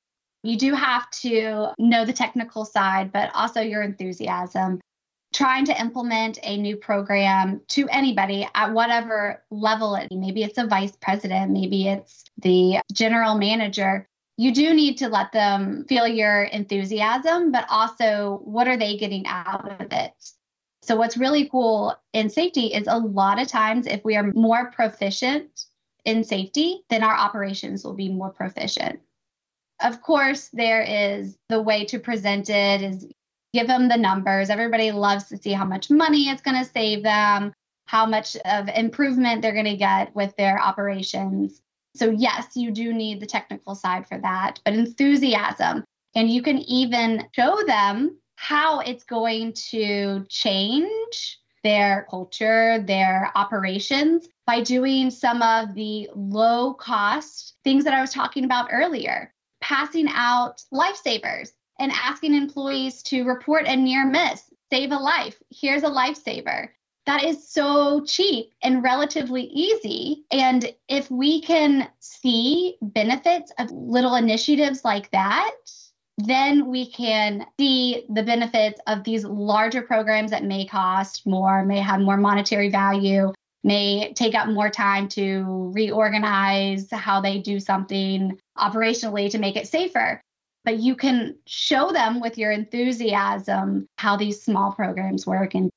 You 0.44 0.58
do 0.58 0.74
have 0.74 1.10
to 1.22 1.74
know 1.78 2.06
the 2.06 2.14
technical 2.14 2.64
side, 2.66 3.12
but 3.12 3.30
also 3.34 3.62
your 3.62 3.82
enthusiasm. 3.82 4.80
Trying 5.34 5.66
to 5.66 5.80
implement 5.80 6.40
a 6.42 6.58
new 6.58 6.78
program 6.78 7.62
to 7.70 7.88
anybody 7.90 8.48
at 8.56 8.74
whatever 8.74 9.44
level 9.52 9.96
it 9.96 10.08
maybe 10.10 10.42
it's 10.42 10.58
a 10.58 10.66
vice 10.66 10.96
president, 10.96 11.52
maybe 11.52 11.90
it's 11.90 12.24
the 12.38 12.80
general 12.94 13.36
manager. 13.36 14.08
You 14.38 14.54
do 14.54 14.74
need 14.74 14.98
to 15.00 15.10
let 15.10 15.34
them 15.34 15.86
feel 15.90 16.08
your 16.08 16.44
enthusiasm, 16.44 17.52
but 17.52 17.66
also 17.70 18.40
what 18.46 18.70
are 18.70 18.78
they 18.78 18.96
getting 18.96 19.28
out 19.28 19.82
of 19.82 19.92
it? 19.92 20.14
So, 20.82 20.96
what's 20.96 21.18
really 21.18 21.50
cool 21.50 21.94
in 22.14 22.30
safety 22.30 22.68
is 22.68 22.88
a 22.88 22.98
lot 22.98 23.42
of 23.42 23.50
times 23.50 23.88
if 23.88 24.06
we 24.06 24.16
are 24.16 24.32
more 24.34 24.72
proficient 24.72 25.67
in 26.08 26.24
safety, 26.24 26.84
then 26.90 27.04
our 27.04 27.14
operations 27.14 27.84
will 27.84 27.94
be 27.94 28.08
more 28.08 28.30
proficient. 28.30 29.02
Of 29.84 30.02
course, 30.02 30.50
there 30.54 30.82
is 30.82 31.38
the 31.50 31.62
way 31.62 31.84
to 31.86 32.00
present 32.00 32.50
it 32.50 32.82
is 32.82 33.06
give 33.54 33.68
them 33.68 33.90
the 33.90 33.98
numbers. 33.98 34.50
Everybody 34.50 34.92
loves 34.92 35.26
to 35.26 35.38
see 35.38 35.52
how 35.52 35.66
much 35.66 35.92
money 35.92 36.30
it's 36.30 36.42
going 36.42 36.58
to 36.58 36.72
save 36.72 37.04
them, 37.04 37.54
how 37.88 38.06
much 38.06 38.38
of 38.46 38.70
improvement 38.70 39.42
they're 39.42 39.52
going 39.52 39.66
to 39.66 39.76
get 39.76 40.16
with 40.16 40.34
their 40.38 40.60
operations. 40.60 41.62
So, 41.94 42.10
yes, 42.10 42.56
you 42.56 42.72
do 42.72 42.94
need 42.94 43.20
the 43.20 43.26
technical 43.26 43.76
side 43.76 44.08
for 44.08 44.18
that, 44.20 44.62
but 44.64 44.76
enthusiasm. 44.76 45.84
And 46.16 46.30
you 46.30 46.42
can 46.42 46.60
even 46.60 47.28
show 47.36 47.62
them 47.68 48.18
how 48.38 48.80
it's 48.80 49.04
going 49.04 49.54
to 49.72 50.26
change 50.30 51.40
their 51.68 52.08
culture, 52.10 52.80
their 52.80 53.30
operations 53.36 54.30
by 54.46 54.62
doing 54.62 55.12
some 55.12 55.42
of 55.42 55.76
the 55.76 56.10
low 56.16 56.74
cost 56.74 57.56
things 57.66 57.84
that 57.84 57.94
I 57.94 58.00
was 58.00 58.14
talking 58.14 58.46
about 58.46 58.70
earlier, 58.72 59.34
passing 59.60 60.08
out 60.10 60.64
lifesavers 60.74 61.50
and 61.78 61.92
asking 61.92 62.36
employees 62.36 63.04
to 63.04 63.26
report 63.26 63.68
a 63.68 63.76
near 63.76 64.06
miss, 64.06 64.44
save 64.72 64.92
a 64.92 64.96
life. 64.96 65.36
Here's 65.50 65.84
a 65.84 65.90
lifesaver. 65.90 66.70
That 67.06 67.26
is 67.26 67.50
so 67.50 68.02
cheap 68.06 68.54
and 68.64 68.82
relatively 68.82 69.44
easy. 69.44 70.24
And 70.32 70.74
if 70.88 71.12
we 71.12 71.42
can 71.42 71.90
see 72.00 72.78
benefits 72.82 73.52
of 73.60 73.72
little 73.72 74.16
initiatives 74.16 74.86
like 74.86 75.12
that, 75.12 75.52
then 76.18 76.68
we 76.68 76.90
can 76.92 77.46
see 77.60 78.06
the 78.10 78.24
benefits 78.24 78.82
of 78.88 79.04
these 79.04 79.24
larger 79.24 79.84
programs 79.84 80.32
that 80.32 80.44
may 80.44 80.66
cost 80.66 81.28
more, 81.28 81.64
may 81.64 81.80
have 81.80 82.02
more 82.02 82.18
monetary 82.18 82.70
value, 82.70 83.32
may 83.64 84.14
take 84.14 84.34
up 84.34 84.48
more 84.48 84.70
time 84.70 85.08
to 85.10 85.72
reorganize 85.76 86.88
how 86.92 87.22
they 87.22 87.38
do 87.38 87.60
something 87.60 88.38
operationally 88.58 89.30
to 89.30 89.38
make 89.38 89.56
it 89.56 89.68
safer. 89.68 90.20
But 90.66 90.80
you 90.80 90.96
can 90.96 91.38
show 91.46 91.92
them 91.92 92.20
with 92.20 92.38
your 92.38 92.52
enthusiasm 92.52 93.86
how 93.98 94.18
these 94.18 94.42
small 94.42 94.72
programs 94.72 95.28
work 95.28 95.54
and 95.54 95.70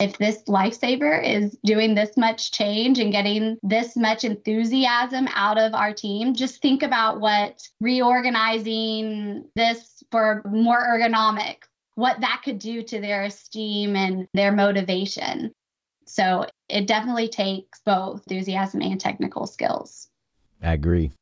if 0.00 0.16
this 0.18 0.42
lifesaver 0.44 1.22
is 1.24 1.56
doing 1.64 1.94
this 1.94 2.16
much 2.16 2.52
change 2.52 2.98
and 2.98 3.10
getting 3.10 3.58
this 3.62 3.96
much 3.96 4.24
enthusiasm 4.24 5.28
out 5.34 5.58
of 5.58 5.74
our 5.74 5.92
team, 5.92 6.34
just 6.34 6.62
think 6.62 6.82
about 6.82 7.20
what 7.20 7.60
reorganizing 7.80 9.44
this 9.56 10.02
for 10.12 10.42
more 10.48 10.80
ergonomic, 10.80 11.56
what 11.96 12.20
that 12.20 12.42
could 12.44 12.60
do 12.60 12.82
to 12.82 13.00
their 13.00 13.24
esteem 13.24 13.96
and 13.96 14.28
their 14.34 14.52
motivation. 14.52 15.52
So 16.06 16.46
it 16.68 16.86
definitely 16.86 17.28
takes 17.28 17.80
both 17.84 18.22
enthusiasm 18.28 18.80
and 18.80 19.00
technical 19.00 19.46
skills. 19.46 20.08
I 20.62 20.74
agree. 20.74 21.12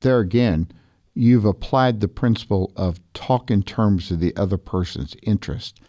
There 0.00 0.20
again, 0.20 0.72
you've 1.14 1.44
applied 1.44 2.00
the 2.00 2.08
principle 2.08 2.72
of 2.76 2.98
talk 3.12 3.50
in 3.50 3.62
terms 3.62 4.10
of 4.10 4.20
the 4.20 4.34
other 4.36 4.56
person's 4.56 5.14
interest. 5.22 5.80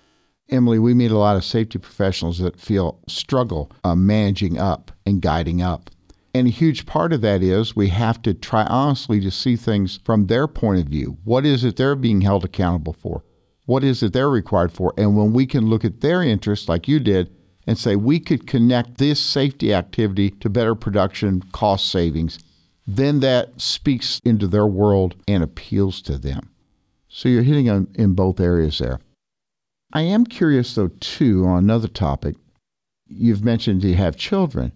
Emily, 0.53 0.77
we 0.77 0.93
meet 0.93 1.09
a 1.09 1.17
lot 1.17 1.35
of 1.35 1.43
safety 1.43 1.79
professionals 1.79 2.37
that 2.37 2.59
feel 2.59 2.99
struggle 3.07 3.71
uh, 3.83 3.95
managing 3.95 4.59
up 4.59 4.91
and 5.03 5.19
guiding 5.19 5.63
up. 5.63 5.89
And 6.35 6.47
a 6.47 6.51
huge 6.51 6.85
part 6.85 7.11
of 7.11 7.21
that 7.21 7.41
is 7.41 7.75
we 7.75 7.89
have 7.89 8.21
to 8.21 8.35
try 8.35 8.63
honestly 8.65 9.19
to 9.21 9.31
see 9.31 9.55
things 9.55 9.99
from 10.05 10.27
their 10.27 10.47
point 10.47 10.79
of 10.79 10.85
view. 10.85 11.17
What 11.23 11.43
is 11.43 11.63
it 11.63 11.75
they're 11.75 11.95
being 11.95 12.21
held 12.21 12.45
accountable 12.45 12.93
for? 12.93 13.23
What 13.65 13.83
is 13.83 14.03
it 14.03 14.13
they're 14.13 14.29
required 14.29 14.71
for? 14.71 14.93
And 14.95 15.17
when 15.17 15.33
we 15.33 15.47
can 15.47 15.67
look 15.67 15.83
at 15.83 16.01
their 16.01 16.21
interests, 16.21 16.69
like 16.69 16.87
you 16.87 16.99
did, 16.99 17.35
and 17.65 17.77
say 17.77 17.95
we 17.95 18.19
could 18.19 18.45
connect 18.45 18.99
this 18.99 19.19
safety 19.19 19.73
activity 19.73 20.29
to 20.29 20.49
better 20.49 20.75
production 20.75 21.41
cost 21.51 21.89
savings, 21.89 22.37
then 22.85 23.21
that 23.21 23.59
speaks 23.59 24.19
into 24.23 24.47
their 24.47 24.67
world 24.67 25.15
and 25.27 25.41
appeals 25.41 25.99
to 26.03 26.19
them. 26.19 26.51
So 27.07 27.27
you're 27.27 27.41
hitting 27.41 27.69
on 27.71 27.87
in 27.95 28.13
both 28.13 28.39
areas 28.39 28.77
there. 28.77 28.99
I 29.93 30.01
am 30.01 30.25
curious, 30.25 30.73
though, 30.73 30.87
too, 30.87 31.45
on 31.45 31.59
another 31.59 31.87
topic. 31.87 32.35
You've 33.07 33.43
mentioned 33.43 33.83
you 33.83 33.93
have 33.95 34.17
children, 34.17 34.71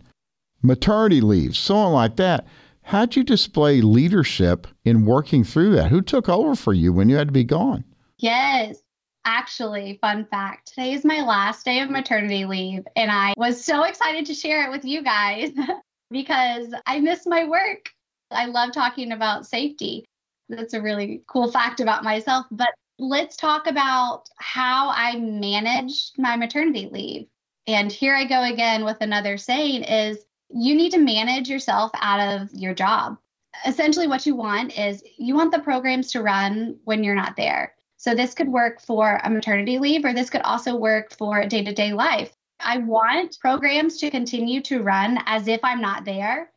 maternity 0.62 1.21
leave, 1.21 1.58
someone 1.58 1.93
like 1.93 2.17
that. 2.17 2.45
How'd 2.84 3.15
you 3.15 3.23
display 3.23 3.82
leadership 3.82 4.67
in 4.86 5.06
working 5.06 5.43
through 5.43 5.71
that? 5.71 5.89
Who 5.89 6.01
took 6.01 6.30
over 6.30 6.56
for 6.56 6.71
you 6.71 6.93
when 6.93 7.10
you 7.10 7.15
had 7.15 7.30
to 7.30 7.34
be 7.34 7.43
gone? 7.43 7.84
Yes. 8.19 8.77
Actually, 9.25 9.97
fun 10.01 10.25
fact 10.30 10.67
today 10.67 10.93
is 10.93 11.03
my 11.03 11.21
last 11.21 11.65
day 11.65 11.82
of 11.82 11.89
maternity 11.89 12.45
leave, 12.45 12.86
and 12.95 13.12
I 13.12 13.34
was 13.36 13.62
so 13.62 13.84
excited 13.84 14.25
to 14.27 14.34
share 14.34 14.65
it 14.65 14.71
with 14.71 14.86
you 14.86 15.03
guys 15.03 15.51
because 16.12 16.73
I 16.86 16.99
miss 16.99 17.25
my 17.25 17.43
work. 17.43 17.89
I 18.32 18.45
love 18.45 18.71
talking 18.71 19.12
about 19.12 19.45
safety. 19.45 20.06
That's 20.47 20.73
a 20.75 20.82
really 20.82 21.23
cool 21.27 21.51
fact 21.51 21.82
about 21.82 22.06
myself. 22.06 22.45
But 22.51 22.69
let's 22.99 23.36
talk 23.36 23.67
about 23.67 24.29
how 24.38 24.89
I 24.89 25.17
managed 25.17 26.17
my 26.17 26.36
maternity 26.36 26.89
leave. 26.91 27.27
And 27.67 27.91
here 27.91 28.15
I 28.15 28.25
go 28.25 28.43
again 28.43 28.86
with 28.86 28.97
another 29.01 29.38
saying 29.38 29.83
is 29.83 30.17
you 30.49 30.75
need 30.75 30.91
to 30.93 30.99
manage 30.99 31.49
yourself 31.49 31.91
out 31.95 32.41
of 32.41 32.49
your 32.53 32.73
job. 32.73 33.17
Essentially, 33.65 34.07
what 34.07 34.25
you 34.25 34.36
want 34.36 34.77
is 34.77 35.03
you 35.17 35.36
want 35.36 35.51
the 35.51 35.60
programs 35.60 36.12
to 36.12 36.21
run 36.21 36.77
when 36.86 37.03
you're 37.03 37.15
not 37.15 37.36
there. 37.36 37.73
So, 37.97 38.13
this 38.13 38.36
could 38.36 38.47
work 38.47 38.79
for 38.79 39.19
a 39.23 39.29
maternity 39.29 39.79
leave, 39.79 40.05
or 40.05 40.13
this 40.13 40.29
could 40.29 40.43
also 40.43 40.75
work 40.75 41.12
for 41.12 41.45
day 41.47 41.63
to 41.63 41.73
day 41.73 41.93
life. 41.93 42.31
I 42.60 42.77
want 42.77 43.39
programs 43.39 43.97
to 43.97 44.12
continue 44.12 44.62
to 44.62 44.83
run 44.83 45.19
as 45.25 45.47
if 45.47 45.60
I'm 45.63 45.81
not 45.81 46.05
there 46.05 46.51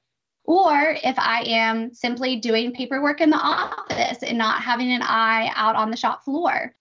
Or 0.50 0.96
if 1.04 1.16
I 1.16 1.42
am 1.42 1.94
simply 1.94 2.34
doing 2.34 2.72
paperwork 2.72 3.20
in 3.20 3.30
the 3.30 3.36
office 3.36 4.24
and 4.24 4.36
not 4.36 4.60
having 4.60 4.90
an 4.90 5.00
eye 5.00 5.52
out 5.54 5.76
on 5.76 5.92
the 5.92 5.96
shop 5.96 6.24
floor, 6.24 6.74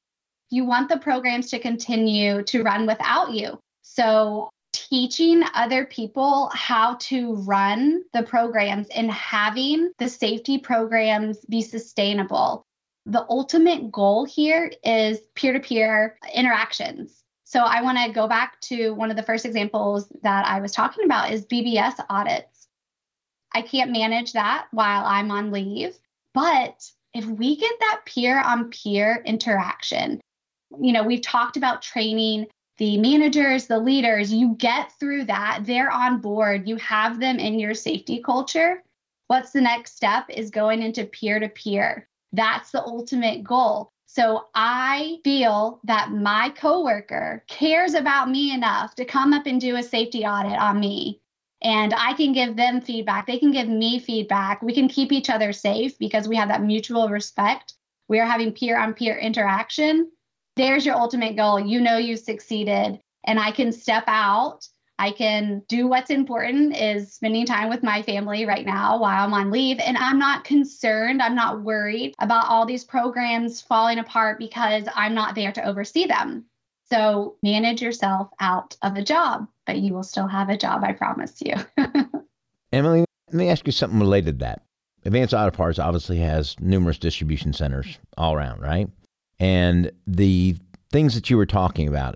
you 0.50 0.66
want 0.66 0.90
the 0.90 0.98
programs 0.98 1.52
to 1.52 1.60
continue 1.60 2.42
to 2.46 2.64
run 2.64 2.88
without 2.88 3.32
you. 3.32 3.60
So, 3.84 4.50
teaching 4.74 5.44
other 5.54 5.86
people 5.86 6.50
how 6.52 6.96
to 6.96 7.36
run 7.36 8.02
the 8.12 8.24
programs 8.24 8.88
and 8.88 9.12
having 9.12 9.92
the 10.00 10.10
safety 10.10 10.58
programs 10.58 11.38
be 11.46 11.62
sustainable. 11.62 12.66
The 13.06 13.24
ultimate 13.30 13.92
goal 13.92 14.26
here 14.26 14.72
is 14.84 15.20
peer 15.36 15.54
to 15.54 15.60
peer 15.60 16.18
interactions. 16.34 17.22
So, 17.44 17.60
I 17.60 17.84
want 17.84 18.00
to 18.00 18.12
go 18.12 18.28
back 18.28 18.60
to 18.62 18.96
one 18.96 19.12
of 19.12 19.16
the 19.16 19.22
first 19.22 19.46
examples 19.46 20.12
that 20.24 20.48
I 20.48 20.60
was 20.60 20.72
talking 20.72 21.06
about 21.06 21.32
is 21.32 21.46
BBS 21.46 22.04
audits. 22.10 22.59
I 23.54 23.62
can't 23.62 23.92
manage 23.92 24.34
that 24.34 24.68
while 24.72 25.06
I'm 25.06 25.32
on 25.32 25.52
leave, 25.52 25.98
but 26.34 26.90
if 27.14 27.26
we 27.26 27.56
get 27.56 27.74
that 27.80 28.02
peer 28.06 28.40
on 28.40 28.70
peer 28.70 29.24
interaction, 29.26 30.22
you 30.80 30.94
know, 30.94 31.04
we've 31.04 31.22
talked 31.22 31.58
about 31.58 31.82
training 31.82 32.48
the 32.78 32.98
managers, 32.98 33.68
the 33.68 33.80
leaders, 33.80 34.32
you 34.32 34.56
get 34.58 34.92
through 35.00 35.26
that, 35.26 35.62
they're 35.64 35.92
on 35.92 36.22
board, 36.22 36.68
you 36.68 36.78
have 36.78 37.20
them 37.20 37.38
in 37.38 37.60
your 37.60 37.74
safety 37.74 38.22
culture. 38.24 38.82
What's 39.28 39.52
the 39.52 39.62
next 39.62 39.96
step 39.96 40.26
is 40.30 40.50
going 40.50 40.82
into 40.82 41.06
peer 41.06 41.40
to 41.40 41.50
peer. 41.50 42.08
That's 42.32 42.72
the 42.72 42.84
ultimate 42.84 43.44
goal. 43.44 43.92
So 44.06 44.46
I 44.56 45.20
feel 45.24 45.82
that 45.84 46.12
my 46.12 46.50
coworker 46.52 47.44
cares 47.48 47.94
about 47.94 48.30
me 48.30 48.54
enough 48.54 48.96
to 48.96 49.06
come 49.06 49.34
up 49.34 49.46
and 49.46 49.62
do 49.62 49.76
a 49.76 49.84
safety 49.84 50.26
audit 50.26 50.58
on 50.58 50.80
me. 50.80 51.22
And 51.62 51.94
I 51.94 52.14
can 52.14 52.32
give 52.32 52.56
them 52.56 52.82
feedback. 52.82 53.28
They 53.28 53.38
can 53.38 53.52
give 53.52 53.68
me 53.68 54.00
feedback. 54.00 54.62
We 54.62 54.74
can 54.74 54.88
keep 54.88 55.12
each 55.12 55.30
other 55.30 55.52
safe 55.52 55.98
because 56.00 56.28
we 56.28 56.38
have 56.38 56.48
that 56.50 56.64
mutual 56.64 57.10
respect. 57.10 57.74
We 58.08 58.20
are 58.20 58.26
having 58.26 58.54
peer 58.54 58.80
on 58.80 58.94
peer 58.94 59.18
interaction 59.18 60.10
there's 60.60 60.86
your 60.86 60.96
ultimate 60.96 61.38
goal. 61.38 61.58
You 61.58 61.80
know 61.80 61.98
you 61.98 62.18
succeeded, 62.18 63.00
and 63.24 63.40
I 63.40 63.52
can 63.52 63.72
step 63.72 64.04
out. 64.08 64.68
I 64.98 65.12
can 65.12 65.64
do 65.70 65.88
what's 65.88 66.10
important 66.10 66.76
is 66.76 67.14
spending 67.14 67.46
time 67.46 67.70
with 67.70 67.82
my 67.82 68.02
family 68.02 68.46
right 68.46 68.66
now 68.66 69.00
while 69.00 69.24
I'm 69.24 69.34
on 69.34 69.52
leave. 69.52 69.80
And 69.80 69.98
I'm 69.98 70.20
not 70.20 70.44
concerned, 70.44 71.22
I'm 71.22 71.36
not 71.36 71.62
worried 71.62 72.14
about 72.20 72.48
all 72.48 72.66
these 72.66 72.84
programs 72.84 73.62
falling 73.62 74.00
apart 74.00 74.38
because 74.38 74.84
I'm 74.94 75.14
not 75.14 75.36
there 75.36 75.54
to 75.54 75.66
oversee 75.66 76.06
them. 76.06 76.44
So 76.92 77.36
manage 77.44 77.82
yourself 77.82 78.30
out 78.40 78.76
of 78.82 78.96
a 78.96 79.04
job, 79.04 79.48
but 79.66 79.78
you 79.78 79.94
will 79.94 80.04
still 80.04 80.28
have 80.28 80.50
a 80.50 80.58
job, 80.58 80.84
I 80.84 80.94
promise 80.94 81.40
you. 81.42 81.54
Emily, 82.74 83.06
let 83.28 83.36
me 83.36 83.50
ask 83.50 83.66
you 83.68 83.72
something 83.72 84.00
related 84.00 84.40
to 84.40 84.46
that. 84.46 84.64
Advance 85.06 85.34
Auto 85.34 85.56
Parts 85.56 85.80
obviously 85.80 86.18
has 86.18 86.56
numerous 86.60 86.98
distribution 86.98 87.54
centers 87.54 88.00
all 88.18 88.34
around, 88.34 88.62
right? 88.62 88.90
And 89.40 89.92
the 90.06 90.58
things 90.92 91.16
that 91.16 91.30
you 91.30 91.38
were 91.38 91.46
talking 91.46 91.88
about, 91.88 92.16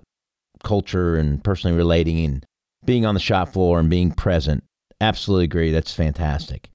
culture 0.62 1.16
and 1.16 1.42
personally 1.42 1.76
relating 1.76 2.24
and 2.24 2.46
being 2.84 3.06
on 3.06 3.14
the 3.14 3.20
shop 3.20 3.50
floor 3.50 3.80
and 3.80 3.88
being 3.88 4.10
present, 4.10 4.64
absolutely 5.00 5.44
agree. 5.44 5.70
That's 5.70 5.94
fantastic. 5.94 6.68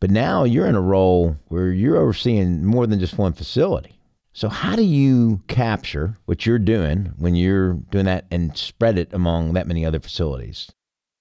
But 0.00 0.10
now 0.10 0.44
you're 0.44 0.66
in 0.66 0.74
a 0.74 0.80
role 0.80 1.36
where 1.48 1.70
you're 1.70 1.96
overseeing 1.96 2.64
more 2.64 2.86
than 2.86 3.00
just 3.00 3.18
one 3.18 3.32
facility. 3.32 3.95
So, 4.36 4.50
how 4.50 4.76
do 4.76 4.82
you 4.82 5.40
capture 5.48 6.18
what 6.26 6.44
you're 6.44 6.58
doing 6.58 7.14
when 7.16 7.34
you're 7.36 7.72
doing 7.90 8.04
that 8.04 8.26
and 8.30 8.54
spread 8.54 8.98
it 8.98 9.14
among 9.14 9.54
that 9.54 9.66
many 9.66 9.86
other 9.86 9.98
facilities? 9.98 10.70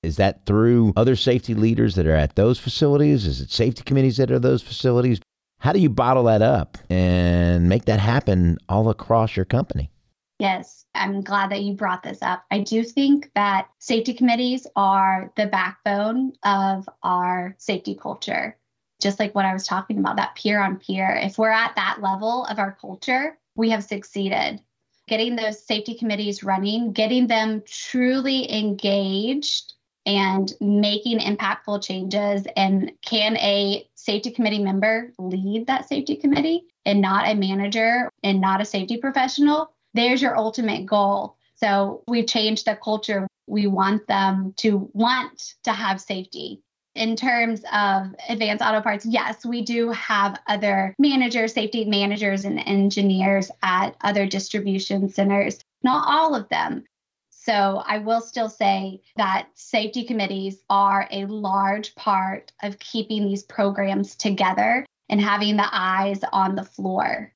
Is 0.03 0.17
that 0.17 0.45
through 0.45 0.91
other 0.97 1.15
safety 1.15 1.53
leaders 1.53 1.95
that 1.95 2.07
are 2.07 2.15
at 2.15 2.35
those 2.35 2.59
facilities? 2.59 3.25
Is 3.25 3.39
it 3.39 3.51
safety 3.51 3.83
committees 3.83 4.17
that 4.17 4.31
are 4.31 4.39
those 4.39 4.61
facilities? 4.61 5.21
How 5.59 5.71
do 5.71 5.79
you 5.79 5.89
bottle 5.89 6.25
that 6.25 6.41
up 6.41 6.77
and 6.89 7.69
make 7.69 7.85
that 7.85 8.01
happen 8.01 8.57
all 8.67 8.89
across 8.89 9.37
your 9.37 9.45
company? 9.45 9.89
Yes, 10.37 10.85
I'm 10.93 11.21
glad 11.21 11.51
that 11.51 11.61
you 11.61 11.73
brought 11.73 12.03
this 12.03 12.21
up. 12.21 12.43
I 12.51 12.59
do 12.59 12.83
think 12.83 13.31
that 13.33 13.69
safety 13.79 14.13
committees 14.13 14.67
are 14.75 15.31
the 15.37 15.45
backbone 15.45 16.33
of 16.43 16.89
our 17.01 17.55
safety 17.59 17.95
culture. 17.95 18.57
Just 19.01 19.19
like 19.19 19.35
what 19.35 19.45
I 19.45 19.53
was 19.53 19.67
talking 19.67 19.99
about, 19.99 20.17
that 20.17 20.35
peer 20.35 20.61
on 20.61 20.77
peer. 20.77 21.19
If 21.21 21.37
we're 21.37 21.51
at 21.51 21.75
that 21.75 21.97
level 22.01 22.45
of 22.45 22.59
our 22.59 22.77
culture, 22.79 23.37
we 23.55 23.69
have 23.71 23.83
succeeded. 23.83 24.61
Getting 25.07 25.35
those 25.35 25.63
safety 25.63 25.95
committees 25.95 26.43
running, 26.43 26.91
getting 26.91 27.27
them 27.27 27.61
truly 27.65 28.51
engaged 28.51 29.73
and 30.05 30.53
making 30.61 31.19
impactful 31.19 31.83
changes. 31.83 32.47
And 32.55 32.91
can 33.03 33.37
a 33.37 33.87
safety 33.95 34.31
committee 34.31 34.63
member 34.63 35.11
lead 35.17 35.67
that 35.67 35.87
safety 35.87 36.15
committee 36.15 36.65
and 36.85 37.01
not 37.01 37.27
a 37.27 37.35
manager 37.35 38.09
and 38.23 38.39
not 38.39 38.61
a 38.61 38.65
safety 38.65 38.97
professional? 38.97 39.71
There's 39.93 40.21
your 40.21 40.37
ultimate 40.37 40.85
goal. 40.85 41.37
So 41.55 42.03
we've 42.07 42.27
changed 42.27 42.65
the 42.65 42.75
culture. 42.75 43.27
We 43.47 43.67
want 43.67 44.07
them 44.07 44.53
to 44.57 44.89
want 44.93 45.55
to 45.63 45.71
have 45.71 46.01
safety. 46.01 46.61
In 46.95 47.17
terms 47.17 47.61
of 47.73 48.15
Advance 48.29 48.61
Auto 48.61 48.79
Parts, 48.79 49.05
yes, 49.05 49.45
we 49.45 49.61
do 49.61 49.91
have 49.91 50.39
other 50.47 50.95
managers, 50.97 51.53
safety 51.53 51.83
managers, 51.83 52.45
and 52.45 52.59
engineers 52.65 53.51
at 53.61 53.95
other 54.01 54.25
distribution 54.25 55.09
centers. 55.09 55.59
Not 55.83 56.07
all 56.07 56.33
of 56.33 56.47
them, 56.47 56.85
so 57.29 57.83
I 57.85 57.99
will 57.99 58.21
still 58.21 58.49
say 58.49 59.01
that 59.17 59.49
safety 59.53 60.03
committees 60.03 60.63
are 60.69 61.07
a 61.11 61.25
large 61.25 61.93
part 61.95 62.51
of 62.63 62.79
keeping 62.79 63.25
these 63.25 63.43
programs 63.43 64.15
together 64.15 64.85
and 65.09 65.21
having 65.21 65.57
the 65.57 65.69
eyes 65.71 66.21
on 66.31 66.55
the 66.55 66.63
floor. 66.63 67.31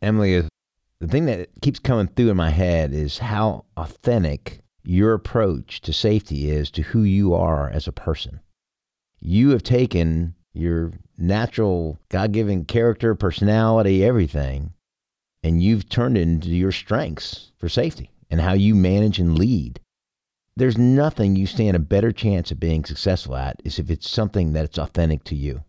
Emily, 0.00 0.46
the 1.00 1.08
thing 1.08 1.26
that 1.26 1.48
keeps 1.60 1.78
coming 1.80 2.08
through 2.08 2.30
in 2.30 2.36
my 2.36 2.50
head 2.50 2.92
is 2.92 3.18
how 3.18 3.64
authentic 3.76 4.60
your 4.84 5.14
approach 5.14 5.80
to 5.80 5.92
safety 5.92 6.50
is 6.50 6.70
to 6.72 6.82
who 6.82 7.02
you 7.02 7.34
are 7.34 7.68
as 7.70 7.88
a 7.88 7.92
person. 7.92 8.40
You 9.20 9.50
have 9.50 9.62
taken 9.62 10.34
your 10.52 10.92
natural, 11.16 11.98
God 12.08 12.32
given 12.32 12.64
character, 12.64 13.14
personality, 13.14 14.04
everything, 14.04 14.72
and 15.42 15.62
you've 15.62 15.88
turned 15.88 16.16
it 16.16 16.22
into 16.22 16.50
your 16.50 16.72
strengths 16.72 17.52
for 17.58 17.68
safety 17.68 18.10
and 18.30 18.40
how 18.40 18.52
you 18.52 18.74
manage 18.74 19.18
and 19.18 19.38
lead. 19.38 19.80
There's 20.56 20.76
nothing 20.76 21.36
you 21.36 21.46
stand 21.46 21.76
a 21.76 21.80
better 21.80 22.10
chance 22.10 22.50
of 22.50 22.58
being 22.58 22.84
successful 22.84 23.36
at 23.36 23.60
is 23.64 23.78
if 23.78 23.90
it's 23.90 24.08
something 24.08 24.52
that's 24.52 24.78
authentic 24.78 25.22
to 25.24 25.36
you. 25.36 25.62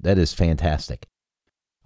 That 0.00 0.18
is 0.18 0.34
fantastic. 0.34 1.06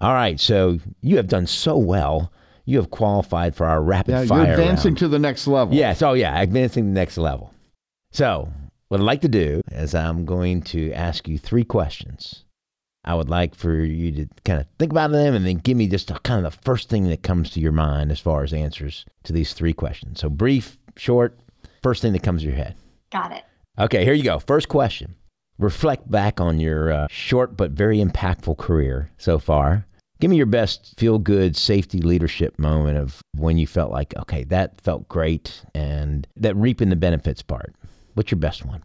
All 0.00 0.12
right, 0.12 0.40
so 0.40 0.80
you 1.00 1.16
have 1.16 1.28
done 1.28 1.46
so 1.46 1.76
well. 1.76 2.33
You 2.64 2.78
have 2.78 2.90
qualified 2.90 3.54
for 3.54 3.66
our 3.66 3.83
rapid 3.83 4.12
yeah, 4.12 4.24
fire. 4.26 4.44
You're 4.44 4.52
advancing 4.52 4.92
round. 4.92 4.98
to 4.98 5.09
the 5.09 5.18
next 5.18 5.46
level. 5.46 5.74
Yes. 5.74 6.02
Oh, 6.02 6.14
yeah. 6.14 6.40
Advancing 6.40 6.85
to 6.85 6.88
the 6.88 6.94
next 6.94 7.18
level. 7.18 7.52
So, 8.11 8.50
what 8.94 9.00
I'd 9.00 9.07
like 9.07 9.22
to 9.22 9.28
do 9.28 9.61
is 9.72 9.92
I'm 9.92 10.24
going 10.24 10.62
to 10.62 10.92
ask 10.92 11.26
you 11.26 11.37
three 11.37 11.64
questions. 11.64 12.44
I 13.04 13.16
would 13.16 13.28
like 13.28 13.57
for 13.57 13.74
you 13.74 14.12
to 14.12 14.28
kind 14.44 14.61
of 14.61 14.68
think 14.78 14.92
about 14.92 15.11
them 15.11 15.35
and 15.35 15.44
then 15.44 15.57
give 15.57 15.76
me 15.76 15.88
just 15.88 16.12
a, 16.12 16.18
kind 16.20 16.46
of 16.46 16.52
the 16.52 16.62
first 16.62 16.90
thing 16.90 17.09
that 17.09 17.24
comes 17.24 17.50
to 17.50 17.61
your 17.61 17.72
mind 17.72 18.12
as 18.12 18.20
far 18.20 18.44
as 18.44 18.52
answers 18.52 19.04
to 19.24 19.33
these 19.33 19.52
three 19.52 19.72
questions. 19.72 20.20
So, 20.20 20.30
brief, 20.30 20.78
short, 20.96 21.37
first 21.83 22.02
thing 22.02 22.12
that 22.12 22.22
comes 22.22 22.42
to 22.42 22.46
your 22.46 22.57
head. 22.57 22.76
Got 23.11 23.33
it. 23.33 23.42
Okay, 23.80 24.04
here 24.04 24.14
you 24.14 24.22
go. 24.22 24.38
First 24.38 24.68
question. 24.68 25.16
Reflect 25.59 26.09
back 26.09 26.40
on 26.40 26.61
your 26.61 26.92
uh, 26.92 27.07
short 27.11 27.57
but 27.57 27.72
very 27.72 27.98
impactful 27.98 28.59
career 28.59 29.11
so 29.18 29.40
far. 29.40 29.87
Give 30.20 30.30
me 30.30 30.37
your 30.37 30.46
best 30.46 30.94
feel 31.00 31.18
good 31.18 31.57
safety 31.57 31.98
leadership 32.00 32.61
moment 32.61 32.98
of 32.98 33.20
when 33.37 33.59
you 33.59 33.66
felt 33.66 33.90
like, 33.90 34.14
okay, 34.18 34.44
that 34.44 34.80
felt 34.83 35.09
great 35.09 35.64
and 35.74 36.28
that 36.37 36.54
reaping 36.54 36.90
the 36.90 36.96
benefits 36.96 37.42
part. 37.42 37.74
What's 38.14 38.31
your 38.31 38.38
best 38.38 38.64
one? 38.64 38.83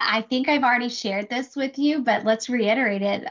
I 0.00 0.22
think 0.22 0.48
I've 0.48 0.62
already 0.62 0.88
shared 0.88 1.28
this 1.28 1.56
with 1.56 1.78
you, 1.78 2.02
but 2.02 2.24
let's 2.24 2.48
reiterate 2.48 3.02
it. 3.02 3.28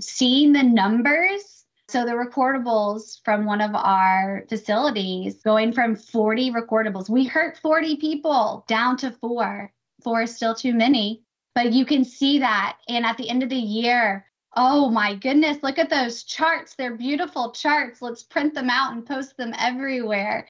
Seeing 0.00 0.52
the 0.52 0.62
numbers. 0.62 1.64
So, 1.88 2.04
the 2.04 2.12
recordables 2.12 3.20
from 3.24 3.46
one 3.46 3.62
of 3.62 3.74
our 3.74 4.44
facilities 4.48 5.40
going 5.42 5.72
from 5.72 5.96
40 5.96 6.50
recordables, 6.52 7.08
we 7.08 7.24
hurt 7.24 7.56
40 7.58 7.96
people 7.96 8.64
down 8.68 8.98
to 8.98 9.10
four. 9.10 9.72
Four 10.02 10.22
is 10.22 10.36
still 10.36 10.54
too 10.54 10.74
many, 10.74 11.22
but 11.54 11.72
you 11.72 11.86
can 11.86 12.04
see 12.04 12.40
that. 12.40 12.76
And 12.88 13.06
at 13.06 13.16
the 13.16 13.30
end 13.30 13.42
of 13.42 13.48
the 13.48 13.56
year, 13.56 14.26
oh 14.54 14.90
my 14.90 15.14
goodness, 15.14 15.62
look 15.62 15.78
at 15.78 15.88
those 15.88 16.24
charts. 16.24 16.74
They're 16.74 16.96
beautiful 16.96 17.52
charts. 17.52 18.02
Let's 18.02 18.22
print 18.22 18.52
them 18.54 18.68
out 18.68 18.92
and 18.92 19.06
post 19.06 19.36
them 19.38 19.54
everywhere. 19.58 20.46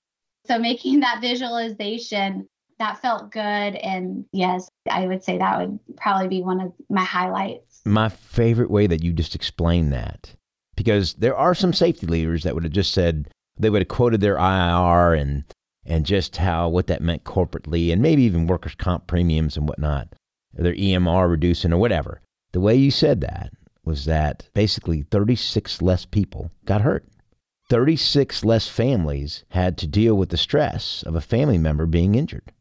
So, 0.46 0.58
making 0.58 1.00
that 1.00 1.20
visualization 1.20 2.48
that 2.78 3.00
felt 3.00 3.30
good. 3.30 3.40
And 3.40 4.24
yes, 4.32 4.68
I 4.90 5.06
would 5.06 5.22
say 5.24 5.38
that 5.38 5.58
would 5.58 5.78
probably 5.96 6.28
be 6.28 6.42
one 6.42 6.60
of 6.60 6.72
my 6.88 7.04
highlights. 7.04 7.80
My 7.84 8.08
favorite 8.08 8.70
way 8.70 8.86
that 8.86 9.02
you 9.02 9.12
just 9.12 9.34
explained 9.34 9.92
that, 9.92 10.34
because 10.76 11.14
there 11.14 11.36
are 11.36 11.54
some 11.54 11.72
safety 11.72 12.06
leaders 12.06 12.44
that 12.44 12.54
would 12.54 12.64
have 12.64 12.72
just 12.72 12.92
said, 12.92 13.28
they 13.58 13.70
would 13.70 13.82
have 13.82 13.88
quoted 13.88 14.20
their 14.20 14.36
IIR 14.36 15.20
and 15.20 15.44
and 15.84 16.04
just 16.04 16.36
how 16.36 16.68
what 16.68 16.86
that 16.86 17.00
meant 17.00 17.24
corporately 17.24 17.90
and 17.92 18.02
maybe 18.02 18.22
even 18.22 18.46
workers' 18.46 18.74
comp 18.74 19.06
premiums 19.06 19.56
and 19.56 19.66
whatnot, 19.66 20.08
their 20.52 20.74
EMR 20.74 21.30
reducing 21.30 21.72
or 21.72 21.78
whatever. 21.78 22.20
The 22.52 22.60
way 22.60 22.74
you 22.76 22.90
said 22.90 23.22
that 23.22 23.52
was 23.84 24.04
that 24.04 24.48
basically 24.52 25.02
36 25.02 25.80
less 25.80 26.04
people 26.04 26.50
got 26.66 26.82
hurt. 26.82 27.06
36 27.70 28.44
less 28.44 28.68
families 28.68 29.44
had 29.50 29.78
to 29.78 29.86
deal 29.86 30.14
with 30.14 30.28
the 30.28 30.36
stress 30.36 31.02
of 31.04 31.14
a 31.14 31.20
family 31.20 31.58
member 31.58 31.86
being 31.86 32.14
injured. 32.14 32.52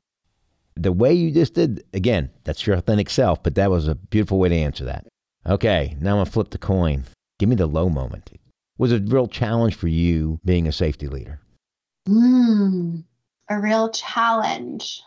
The 0.81 0.91
way 0.91 1.13
you 1.13 1.31
just 1.31 1.55
did, 1.55 1.83
again, 1.93 2.29
that's 2.43 2.65
your 2.65 2.75
authentic 2.75 3.09
self, 3.09 3.41
but 3.41 3.55
that 3.55 3.71
was 3.71 3.87
a 3.87 3.95
beautiful 3.95 4.39
way 4.39 4.49
to 4.49 4.55
answer 4.55 4.85
that. 4.85 5.07
Okay, 5.45 5.95
now 5.99 6.11
I'm 6.11 6.17
going 6.17 6.25
to 6.25 6.31
flip 6.31 6.49
the 6.51 6.57
coin. 6.57 7.05
Give 7.39 7.49
me 7.49 7.55
the 7.55 7.67
low 7.67 7.89
moment. 7.89 8.29
Was 8.77 8.91
a 8.91 8.99
real 8.99 9.27
challenge 9.27 9.75
for 9.75 9.87
you 9.87 10.39
being 10.45 10.67
a 10.67 10.71
safety 10.71 11.07
leader? 11.07 11.39
Mm, 12.07 13.03
a 13.49 13.59
real 13.59 13.89
challenge. 13.89 15.01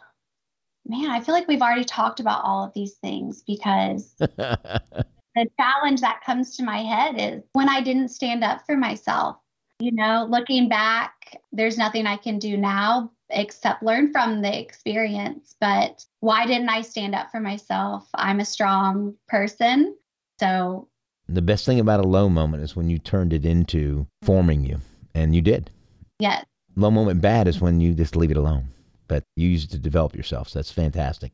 Man, 0.87 1.11
I 1.11 1.21
feel 1.21 1.35
like 1.35 1.47
we've 1.47 1.63
already 1.63 1.85
talked 1.85 2.21
about 2.21 2.45
all 2.45 2.65
of 2.65 2.73
these 2.75 2.95
things 2.95 3.43
because 3.47 4.15
the 4.19 5.51
challenge 5.59 6.01
that 6.01 6.23
comes 6.25 6.57
to 6.57 6.65
my 6.65 6.79
head 6.79 7.15
is 7.19 7.43
when 7.53 7.69
I 7.69 7.81
didn't 7.81 8.09
stand 8.09 8.43
up 8.43 8.67
for 8.67 8.77
myself. 8.77 9.37
You 9.79 9.93
know, 9.93 10.27
looking 10.29 10.69
back, 10.69 11.41
there's 11.53 11.79
nothing 11.79 12.07
I 12.07 12.17
can 12.17 12.39
do 12.39 12.57
now 12.57 13.13
except 13.33 13.83
learn 13.83 14.13
from 14.13 14.43
the 14.43 14.61
experience. 14.61 15.55
But 15.61 16.05
why 16.21 16.47
didn't 16.47 16.69
I 16.69 16.83
stand 16.83 17.15
up 17.15 17.31
for 17.31 17.41
myself? 17.41 18.09
I'm 18.15 18.41
a 18.41 18.45
strong 18.45 19.15
person. 19.29 19.97
So, 20.39 20.89
the 21.29 21.43
best 21.43 21.67
thing 21.67 21.81
about 21.81 22.05
a 22.05 22.09
low 22.09 22.29
moment 22.29 22.63
is 22.63 22.75
when 22.75 22.91
you 22.91 22.99
turned 22.99 23.33
it 23.33 23.45
into 23.45 24.07
forming 24.23 24.65
you, 24.65 24.81
and 25.15 25.35
you 25.35 25.43
did. 25.43 25.71
Yes. 26.19 26.45
Low 26.77 26.91
moment 26.91 27.21
bad 27.21 27.49
is 27.49 27.61
when 27.61 27.81
you 27.81 27.95
just 27.95 28.17
leave 28.17 28.31
it 28.31 28.37
alone, 28.37 28.69
but 29.09 29.25
you 29.37 29.49
use 29.49 29.65
it 29.65 29.71
to 29.71 29.79
develop 29.79 30.17
yourself. 30.17 30.49
So 30.49 30.59
that's 30.59 30.71
fantastic. 30.71 31.33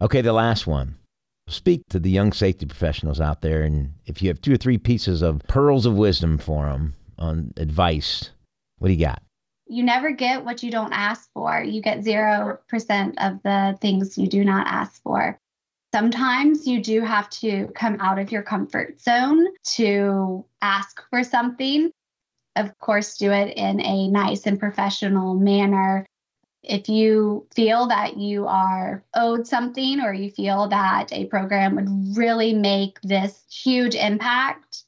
Okay, 0.00 0.20
the 0.20 0.32
last 0.32 0.66
one. 0.66 0.96
Speak 1.48 1.82
to 1.90 2.00
the 2.00 2.10
young 2.10 2.32
safety 2.32 2.66
professionals 2.66 3.20
out 3.20 3.40
there, 3.40 3.62
and 3.62 3.92
if 4.04 4.20
you 4.20 4.28
have 4.28 4.40
two 4.40 4.54
or 4.54 4.56
three 4.56 4.78
pieces 4.78 5.22
of 5.22 5.42
pearls 5.46 5.86
of 5.86 5.94
wisdom 5.94 6.38
for 6.38 6.66
them 6.66 6.96
on 7.18 7.52
advice, 7.56 8.30
what 8.78 8.88
do 8.88 8.94
you 8.94 9.04
got? 9.04 9.22
You 9.66 9.82
never 9.82 10.12
get 10.12 10.44
what 10.44 10.62
you 10.62 10.70
don't 10.70 10.92
ask 10.92 11.28
for. 11.32 11.60
You 11.62 11.82
get 11.82 12.04
0% 12.04 12.58
of 13.18 13.42
the 13.42 13.76
things 13.80 14.16
you 14.16 14.28
do 14.28 14.44
not 14.44 14.66
ask 14.66 15.02
for. 15.02 15.38
Sometimes 15.92 16.66
you 16.66 16.80
do 16.82 17.00
have 17.00 17.30
to 17.30 17.68
come 17.74 17.96
out 18.00 18.18
of 18.18 18.30
your 18.30 18.42
comfort 18.42 19.00
zone 19.00 19.46
to 19.64 20.44
ask 20.62 21.02
for 21.10 21.24
something. 21.24 21.90
Of 22.54 22.78
course, 22.78 23.16
do 23.16 23.32
it 23.32 23.56
in 23.56 23.80
a 23.80 24.08
nice 24.08 24.46
and 24.46 24.58
professional 24.58 25.34
manner. 25.34 26.06
If 26.62 26.88
you 26.88 27.46
feel 27.54 27.86
that 27.86 28.16
you 28.16 28.46
are 28.46 29.04
owed 29.14 29.46
something 29.46 30.00
or 30.00 30.12
you 30.12 30.30
feel 30.30 30.68
that 30.68 31.12
a 31.12 31.26
program 31.26 31.76
would 31.76 32.16
really 32.16 32.52
make 32.52 33.00
this 33.02 33.44
huge 33.50 33.94
impact, 33.94 34.84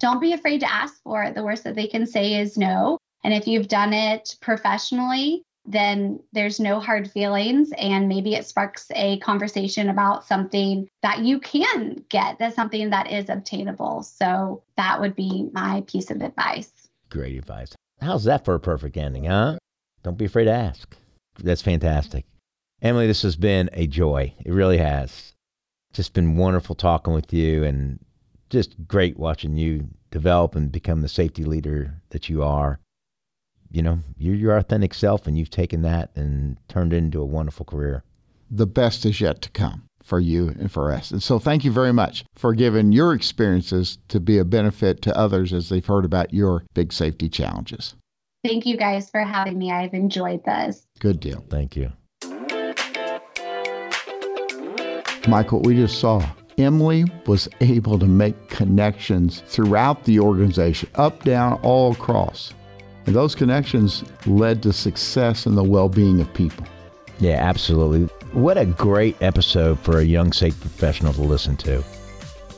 don't 0.00 0.20
be 0.20 0.32
afraid 0.32 0.60
to 0.60 0.72
ask 0.72 1.02
for 1.02 1.22
it. 1.22 1.34
The 1.34 1.44
worst 1.44 1.64
that 1.64 1.74
they 1.74 1.86
can 1.86 2.06
say 2.06 2.34
is 2.34 2.56
no. 2.56 2.98
And 3.24 3.32
if 3.32 3.46
you've 3.46 3.68
done 3.68 3.92
it 3.92 4.36
professionally, 4.40 5.42
then 5.64 6.20
there's 6.32 6.58
no 6.58 6.80
hard 6.80 7.10
feelings. 7.10 7.70
And 7.78 8.08
maybe 8.08 8.34
it 8.34 8.46
sparks 8.46 8.86
a 8.94 9.18
conversation 9.18 9.88
about 9.88 10.26
something 10.26 10.88
that 11.02 11.20
you 11.20 11.38
can 11.38 12.04
get, 12.08 12.38
that's 12.38 12.56
something 12.56 12.90
that 12.90 13.10
is 13.10 13.28
obtainable. 13.28 14.02
So 14.02 14.62
that 14.76 15.00
would 15.00 15.14
be 15.14 15.48
my 15.52 15.84
piece 15.86 16.10
of 16.10 16.20
advice. 16.20 16.72
Great 17.10 17.38
advice. 17.38 17.74
How's 18.00 18.24
that 18.24 18.44
for 18.44 18.54
a 18.54 18.60
perfect 18.60 18.96
ending, 18.96 19.26
huh? 19.26 19.58
Don't 20.02 20.18
be 20.18 20.24
afraid 20.24 20.46
to 20.46 20.52
ask. 20.52 20.96
That's 21.38 21.62
fantastic. 21.62 22.24
Emily, 22.80 23.06
this 23.06 23.22
has 23.22 23.36
been 23.36 23.70
a 23.72 23.86
joy. 23.86 24.34
It 24.44 24.52
really 24.52 24.78
has. 24.78 25.32
Just 25.92 26.12
been 26.12 26.36
wonderful 26.36 26.74
talking 26.74 27.14
with 27.14 27.32
you 27.32 27.62
and 27.62 28.00
just 28.50 28.74
great 28.88 29.16
watching 29.16 29.56
you 29.56 29.88
develop 30.10 30.56
and 30.56 30.72
become 30.72 31.02
the 31.02 31.08
safety 31.08 31.44
leader 31.44 32.02
that 32.10 32.28
you 32.28 32.42
are. 32.42 32.80
You 33.72 33.82
know, 33.82 34.00
you're 34.18 34.34
your 34.34 34.56
authentic 34.56 34.92
self 34.92 35.26
and 35.26 35.38
you've 35.38 35.50
taken 35.50 35.80
that 35.82 36.10
and 36.14 36.58
turned 36.68 36.92
it 36.92 36.98
into 36.98 37.22
a 37.22 37.26
wonderful 37.26 37.64
career. 37.64 38.04
The 38.50 38.66
best 38.66 39.06
is 39.06 39.20
yet 39.20 39.40
to 39.42 39.50
come 39.50 39.84
for 40.02 40.20
you 40.20 40.48
and 40.48 40.70
for 40.70 40.92
us. 40.92 41.10
And 41.10 41.22
so 41.22 41.38
thank 41.38 41.64
you 41.64 41.72
very 41.72 41.92
much 41.92 42.24
for 42.34 42.52
giving 42.52 42.92
your 42.92 43.14
experiences 43.14 43.96
to 44.08 44.20
be 44.20 44.36
a 44.36 44.44
benefit 44.44 45.00
to 45.02 45.16
others 45.16 45.54
as 45.54 45.70
they've 45.70 45.86
heard 45.86 46.04
about 46.04 46.34
your 46.34 46.64
big 46.74 46.92
safety 46.92 47.30
challenges. 47.30 47.94
Thank 48.44 48.66
you 48.66 48.76
guys 48.76 49.08
for 49.08 49.20
having 49.20 49.56
me. 49.56 49.70
I've 49.70 49.94
enjoyed 49.94 50.44
this. 50.44 50.86
Good 50.98 51.20
deal. 51.20 51.42
Thank 51.48 51.74
you. 51.76 51.92
Michael, 55.28 55.62
we 55.62 55.76
just 55.76 55.98
saw 55.98 56.28
Emily 56.58 57.04
was 57.26 57.48
able 57.60 57.98
to 57.98 58.06
make 58.06 58.48
connections 58.48 59.42
throughout 59.46 60.04
the 60.04 60.18
organization, 60.20 60.90
up, 60.96 61.22
down, 61.24 61.54
all 61.62 61.92
across. 61.92 62.52
And 63.06 63.14
those 63.14 63.34
connections 63.34 64.04
led 64.26 64.62
to 64.62 64.72
success 64.72 65.46
and 65.46 65.56
the 65.56 65.64
well 65.64 65.88
being 65.88 66.20
of 66.20 66.32
people. 66.34 66.66
Yeah, 67.18 67.36
absolutely. 67.36 68.04
What 68.32 68.58
a 68.58 68.66
great 68.66 69.20
episode 69.20 69.78
for 69.80 69.98
a 69.98 70.04
young 70.04 70.32
safety 70.32 70.60
professional 70.60 71.12
to 71.14 71.22
listen 71.22 71.56
to. 71.58 71.84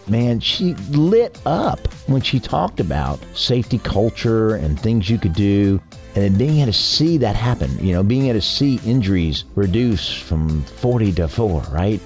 Man, 0.06 0.38
she 0.38 0.74
lit 0.90 1.40
up 1.46 1.86
when 2.06 2.20
she 2.20 2.38
talked 2.38 2.78
about 2.78 3.18
safety 3.34 3.78
culture 3.78 4.56
and 4.56 4.78
things 4.78 5.08
you 5.08 5.18
could 5.18 5.32
do, 5.32 5.80
and 6.14 6.24
then 6.24 6.36
being 6.36 6.58
able 6.58 6.72
to 6.72 6.78
see 6.78 7.16
that 7.18 7.34
happen, 7.34 7.76
you 7.84 7.92
know, 7.94 8.02
being 8.02 8.26
able 8.26 8.38
to 8.38 8.46
see 8.46 8.78
injuries 8.84 9.44
reduce 9.54 10.12
from 10.12 10.62
40 10.62 11.12
to 11.12 11.28
4, 11.28 11.62
right? 11.72 12.00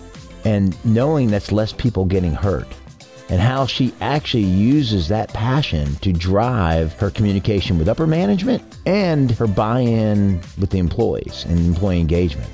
And 0.45 0.77
knowing 0.85 1.29
that's 1.29 1.51
less 1.51 1.73
people 1.73 2.05
getting 2.05 2.33
hurt 2.33 2.69
and 3.29 3.41
how 3.41 3.67
she 3.67 3.93
actually 4.01 4.45
uses 4.45 5.09
that 5.09 5.33
passion 5.33 5.95
to 5.97 6.13
drive 6.13 6.93
her 6.95 7.11
communication 7.11 7.79
with 7.79 7.89
upper 7.89 8.07
management 8.07 8.63
and 8.87 9.31
her 9.33 9.47
buy 9.47 9.81
in 9.81 10.41
with 10.59 10.71
the 10.71 10.79
employees 10.79 11.45
and 11.45 11.59
employee 11.59 12.01
engagement. 12.01 12.51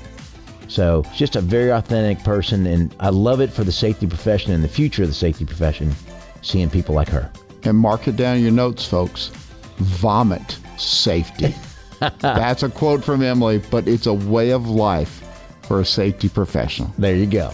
So, 0.67 1.03
just 1.13 1.35
a 1.35 1.41
very 1.41 1.71
authentic 1.71 2.23
person, 2.23 2.65
and 2.65 2.93
I 2.99 3.09
love 3.09 3.39
it 3.39 3.51
for 3.51 3.63
the 3.63 3.71
safety 3.71 4.07
profession 4.07 4.51
and 4.51 4.63
the 4.63 4.67
future 4.67 5.03
of 5.03 5.07
the 5.07 5.13
safety 5.13 5.45
profession, 5.45 5.93
seeing 6.41 6.69
people 6.69 6.95
like 6.95 7.09
her. 7.09 7.31
And 7.63 7.77
mark 7.77 8.07
it 8.07 8.15
down 8.15 8.37
in 8.37 8.43
your 8.43 8.51
notes, 8.51 8.85
folks. 8.85 9.31
Vomit 9.77 10.59
safety. 10.77 11.53
That's 12.19 12.63
a 12.63 12.69
quote 12.69 13.03
from 13.03 13.21
Emily, 13.21 13.61
but 13.71 13.87
it's 13.87 14.07
a 14.07 14.13
way 14.13 14.51
of 14.51 14.67
life 14.67 15.21
for 15.63 15.79
a 15.79 15.85
safety 15.85 16.29
professional. 16.29 16.93
There 16.97 17.15
you 17.15 17.25
go. 17.25 17.53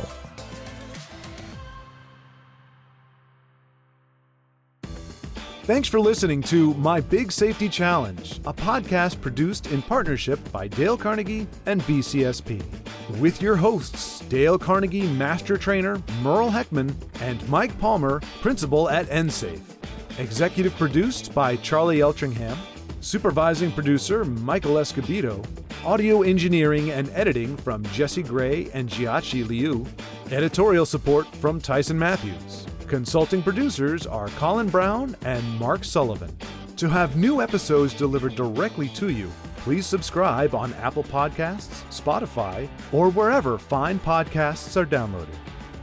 Thanks 5.72 5.88
for 5.88 6.02
listening 6.02 6.42
to 6.44 6.74
My 6.74 7.00
Big 7.00 7.32
Safety 7.32 7.70
Challenge, 7.70 8.42
a 8.44 8.54
podcast 8.54 9.22
produced 9.22 9.68
in 9.68 9.82
partnership 9.82 10.38
by 10.52 10.68
Dale 10.68 10.98
Carnegie 10.98 11.48
and 11.66 11.82
BCSP. 11.84 12.62
With 13.22 13.42
your 13.42 13.56
hosts, 13.56 14.20
Dale 14.28 14.60
Carnegie 14.60 15.08
Master 15.14 15.56
Trainer 15.56 16.04
Merle 16.22 16.52
Heckman 16.52 16.94
and 17.22 17.48
Mike 17.48 17.80
Palmer, 17.80 18.20
Principal 18.42 18.90
at 18.90 19.08
NSAFE. 19.08 19.62
Executive 20.20 20.76
produced 20.76 21.34
by 21.34 21.56
Charlie 21.56 22.00
Eltringham. 22.00 22.58
Supervising 23.00 23.72
producer 23.72 24.26
Michael 24.26 24.76
Escobedo. 24.76 25.42
Audio 25.86 26.22
engineering 26.24 26.92
and 26.92 27.10
editing 27.12 27.56
from 27.56 27.82
Jesse 27.94 28.24
Gray 28.24 28.70
and 28.74 28.90
Jiachi 28.90 29.48
Liu. 29.48 29.88
Editorial 30.32 30.86
support 30.86 31.34
from 31.38 31.62
Tyson 31.62 31.98
Matthews. 31.98 32.68
Consulting 32.92 33.42
producers 33.42 34.06
are 34.06 34.28
Colin 34.32 34.68
Brown 34.68 35.16
and 35.24 35.42
Mark 35.58 35.86
Sullivan. 35.86 36.36
To 36.76 36.90
have 36.90 37.16
new 37.16 37.42
episodes 37.42 37.94
delivered 37.94 38.36
directly 38.36 38.90
to 38.90 39.08
you, 39.08 39.32
please 39.56 39.86
subscribe 39.86 40.54
on 40.54 40.74
Apple 40.74 41.06
Podcasts, 41.06 41.86
Spotify, 41.90 42.68
or 42.92 43.10
wherever 43.10 43.58
fine 43.58 43.98
podcasts 43.98 44.76
are 44.76 44.86
downloaded. 44.86 45.38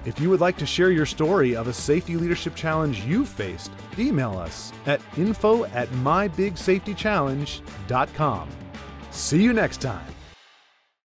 If 0.04 0.20
you 0.20 0.28
would 0.28 0.42
like 0.42 0.58
to 0.58 0.66
share 0.66 0.90
your 0.90 1.06
story 1.06 1.56
of 1.56 1.66
a 1.66 1.72
safety 1.72 2.18
leadership 2.18 2.54
challenge 2.54 3.02
you 3.06 3.24
faced, 3.24 3.72
email 3.98 4.36
us 4.36 4.70
at 4.84 5.00
info 5.16 5.64
at 5.64 5.88
mybigsafetychallenge.com. 5.88 8.48
See 9.12 9.42
you 9.42 9.54
next 9.54 9.80
time. 9.80 10.12